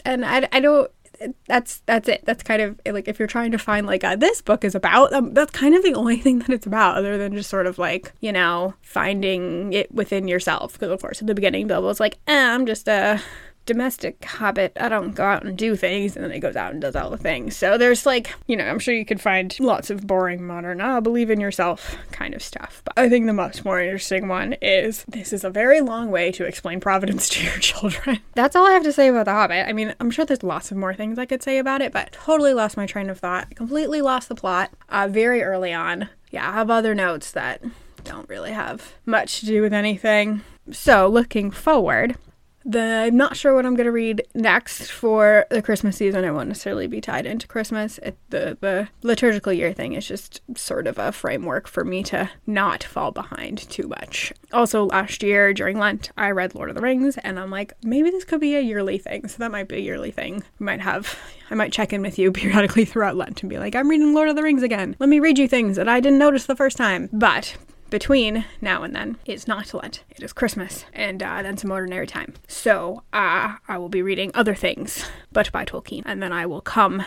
and 0.05 0.25
I, 0.25 0.49
I 0.53 0.61
don't 0.61 0.91
that's 1.47 1.81
that's 1.87 2.09
it. 2.09 2.23
That's 2.25 2.43
kind 2.43 2.63
of 2.63 2.81
like 2.87 3.09
if 3.09 3.19
you're 3.19 3.29
trying 3.29 3.53
to 3.53 3.59
find 3.59 3.87
like 3.87 4.03
this 4.19 4.43
book 4.43 4.65
is 4.65 4.75
about. 4.75 5.13
Um, 5.13 5.35
that's 5.35 5.53
kind 5.53 5.75
of 5.75 5.83
the 5.83 5.95
only 5.95 6.19
thing 6.19 6.41
that 6.41 6.51
it's 6.51 6.67
about, 6.67 6.97
other 6.97 7.19
than 7.19 7.35
just 7.35 7.51
sort 7.51 7.67
of 7.67 7.79
like 7.79 8.13
you 8.21 8.33
know 8.33 8.75
finding 8.83 9.73
it 9.73 9.93
within 9.93 10.29
yourself. 10.29 10.75
Because 10.75 10.91
of 10.91 11.01
course, 11.01 11.21
at 11.21 11.27
the 11.27 11.35
beginning, 11.35 11.67
Bilbo's 11.67 12.01
like, 12.01 12.19
eh, 12.27 12.55
"I'm 12.55 12.67
just 12.67 12.89
a." 12.89 13.21
domestic 13.67 14.25
hobbit. 14.25 14.77
I 14.81 14.89
don't 14.89 15.15
go 15.15 15.25
out 15.25 15.45
and 15.45 15.57
do 15.57 15.77
things, 15.77 16.17
and 16.17 16.25
then 16.25 16.33
he 16.33 16.41
goes 16.41 16.57
out 16.57 16.73
and 16.73 16.81
does 16.81 16.97
all 16.97 17.11
the 17.11 17.17
things. 17.17 17.57
So 17.57 17.79
there's 17.79 18.07
like, 18.07 18.35
you 18.47 18.57
know, 18.57 18.65
I'm 18.65 18.79
sure 18.79 18.95
you 18.95 19.05
could 19.05 19.21
find 19.21 19.59
lots 19.61 19.91
of 19.91 20.07
boring 20.07 20.45
modern, 20.45 20.81
ah, 20.81 20.97
oh, 20.97 21.01
believe 21.01 21.31
in 21.31 21.41
yourself 21.41 21.97
kind 22.11 22.35
of 22.35 22.43
stuff. 22.43 22.83
But 22.85 22.95
I 22.97 23.09
think 23.09 23.27
the 23.27 23.33
most 23.33 23.65
more 23.65 23.81
interesting 23.81 24.29
one 24.29 24.55
is 24.55 25.05
this 25.09 25.33
is 25.33 25.45
a 25.45 25.51
very 25.51 25.81
long 25.81 26.11
way 26.11 26.33
to 26.33 26.45
explain 26.45 26.81
Providence 26.81 27.29
to 27.31 27.45
your 27.45 27.59
children. 27.59 28.21
That's 28.35 28.57
all 28.57 28.67
I 28.67 28.73
have 28.73 28.85
to 28.85 28.93
say 28.93 29.09
about 29.09 29.27
The 29.27 29.33
Hobbit. 29.33 29.69
I 29.69 29.73
mean, 29.73 29.95
I'm 30.01 30.11
sure 30.11 30.25
there's 30.25 30.43
lots 30.43 30.71
of 30.71 30.77
more 30.77 30.95
things 30.95 31.19
I 31.19 31.27
could 31.27 31.43
say 31.43 31.59
about 31.59 31.83
it, 31.83 31.93
but 31.93 32.13
totally 32.13 32.55
lost 32.55 32.77
my 32.77 32.87
train 32.87 33.11
of 33.11 33.19
thought. 33.19 33.55
Completely 33.55 34.03
lost 34.03 34.29
the 34.29 34.35
plot 34.35 34.71
uh, 34.89 35.09
very 35.11 35.43
early 35.43 35.73
on. 35.73 36.09
Yeah, 36.31 36.49
I 36.49 36.55
have 36.55 36.71
other 36.71 36.95
notes 36.95 37.31
that 37.33 37.63
don't 38.05 38.29
really 38.29 38.53
have 38.53 38.95
much 39.07 39.41
to 39.41 39.47
do 39.47 39.63
with 39.63 39.73
anything. 39.73 40.43
So, 40.71 41.09
looking 41.09 41.51
forward, 41.51 42.17
the, 42.65 43.05
I'm 43.07 43.17
not 43.17 43.37
sure 43.37 43.55
what 43.55 43.67
I'm 43.67 43.75
going 43.75 43.87
to 43.87 43.93
read 43.93 44.27
next 44.35 44.91
for 44.91 45.47
the 45.51 45.63
Christmas 45.63 45.97
season. 45.97 46.25
I 46.25 46.31
won't 46.31 46.49
necessarily 46.49 46.87
be 46.87 47.01
tied 47.01 47.27
into 47.27 47.47
Christmas. 47.47 47.99
It, 47.99 48.17
the 48.31 48.57
the 48.61 48.89
liturgical 49.03 49.53
year 49.53 49.73
thing 49.73 49.95
is 49.95 50.07
just 50.07 50.41
sort 50.57 50.87
of 50.87 50.99
a 50.99 51.13
framework 51.13 51.67
for 51.67 51.85
me 51.85 52.03
to 52.05 52.31
not 52.47 52.83
fall 52.85 53.11
behind 53.11 53.59
too 53.59 53.89
much. 53.89 54.33
Also, 54.53 54.85
last 54.85 55.23
year 55.23 55.53
during 55.53 55.79
Lent, 55.79 56.11
I 56.17 56.31
read 56.31 56.55
Lord 56.55 56.69
of 56.69 56.77
the 56.77 56.83
Rings, 56.83 57.19
and 57.19 57.39
I'm 57.39 57.51
like, 57.51 57.73
maybe 57.83 58.11
this 58.11 58.25
could 58.25 58.41
be 58.41 58.57
a 58.57 58.61
yearly 58.61 58.99
thing. 58.99 59.29
So 59.29 59.39
that 59.39 59.51
might 59.51 59.69
be 59.69 59.77
a 59.77 59.81
yearly 59.81 60.11
thing. 60.11 60.43
We 60.59 60.67
might 60.67 60.81
have. 60.81 61.19
I 61.51 61.55
might 61.55 61.73
check 61.73 61.93
in 61.93 62.03
with 62.03 62.19
you 62.19 62.33
periodically 62.33 62.85
throughout 62.85 63.17
Lent 63.17 63.43
and 63.43 63.51
be 63.51 63.59
like, 63.59 63.75
I'm 63.75 63.89
reading 63.89 64.15
Lord 64.15 64.29
of 64.29 64.37
the 64.37 64.43
Rings 64.43 64.63
again. 64.63 64.97
Let 64.99 65.09
me 65.09 65.21
read 65.21 65.39
you 65.39 65.49
things 65.49 65.77
that 65.77 65.89
I 65.89 66.01
didn't 66.01 66.19
notice 66.19 66.47
the 66.47 66.57
first 66.57 66.77
time. 66.77 67.09
But 67.13 67.57
between 67.93 68.47
now 68.63 68.83
and 68.83 68.97
then 68.97 69.19
it's 69.27 69.47
not 69.47 69.73
Lent, 69.75 70.03
it 70.09 70.23
is 70.23 70.33
Christmas, 70.33 70.87
and 70.95 71.23
uh, 71.23 71.43
then 71.43 71.59
some 71.59 71.71
ordinary 71.71 72.07
time. 72.07 72.33
So 72.49 73.03
uh, 73.13 73.57
I 73.69 73.79
will 73.79 73.91
be 73.91 74.01
reading 74.03 74.33
other 74.35 74.55
things, 74.55 75.05
but 75.31 75.53
by 75.53 75.67
Tolkien, 75.67 76.03
and 76.07 76.23
then 76.23 76.33
I 76.33 76.47
will 76.47 76.63
come 76.63 77.05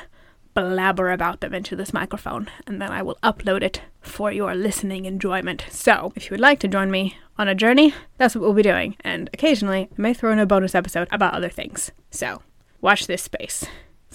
blabber 0.54 1.12
about 1.12 1.42
them 1.42 1.56
into 1.56 1.75
this 1.75 1.92
microphone, 1.92 2.50
and 2.68 2.80
then 2.80 2.92
I 2.92 3.01
will 3.01 3.18
upload 3.24 3.63
it 3.63 3.82
for 4.00 4.32
your 4.32 4.54
listening 4.54 5.06
enjoyment. 5.06 5.65
So 5.72 6.13
if 6.15 6.25
you 6.25 6.32
would 6.32 6.39
like 6.39 6.60
to 6.60 6.68
join 6.68 6.92
me 6.92 7.18
on 7.38 7.48
a 7.48 7.56
journey, 7.56 7.95
that's 8.17 8.36
what 8.36 8.43
we'll 8.43 8.54
be 8.54 8.62
doing, 8.62 8.95
and 9.02 9.28
occasionally 9.34 9.89
I 9.91 10.02
may 10.02 10.13
throw 10.13 10.32
in 10.32 10.39
a 10.39 10.45
bonus 10.45 10.76
episode 10.76 11.08
about 11.12 11.34
other 11.34 11.50
things. 11.50 11.91
So 12.12 12.43
watch 12.80 13.08
this 13.08 13.24
space. 13.24 13.65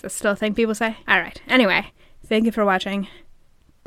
Is 0.04 0.12
still 0.12 0.32
a 0.32 0.36
thing 0.36 0.54
people 0.54 0.76
say? 0.76 0.96
Alright, 1.08 1.42
anyway, 1.48 1.92
thank 2.24 2.46
you 2.46 2.52
for 2.52 2.64
watching. 2.64 3.08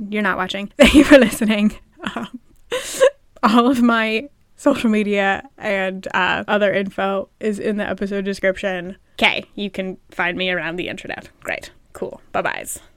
You're 0.09 0.21
not 0.21 0.37
watching. 0.37 0.71
Thank 0.77 0.95
you 0.95 1.03
for 1.05 1.17
listening. 1.17 1.75
Um, 2.17 2.41
all 3.43 3.69
of 3.69 3.81
my 3.81 4.29
social 4.55 4.89
media 4.89 5.43
and 5.57 6.07
uh, 6.13 6.43
other 6.47 6.71
info 6.71 7.29
is 7.39 7.59
in 7.59 7.77
the 7.77 7.87
episode 7.87 8.25
description. 8.25 8.97
Okay, 9.19 9.45
you 9.55 9.69
can 9.69 9.97
find 10.09 10.37
me 10.37 10.49
around 10.49 10.77
the 10.77 10.87
internet. 10.87 11.29
Great. 11.41 11.71
Cool. 11.93 12.21
Bye 12.31 12.41
byes. 12.41 12.79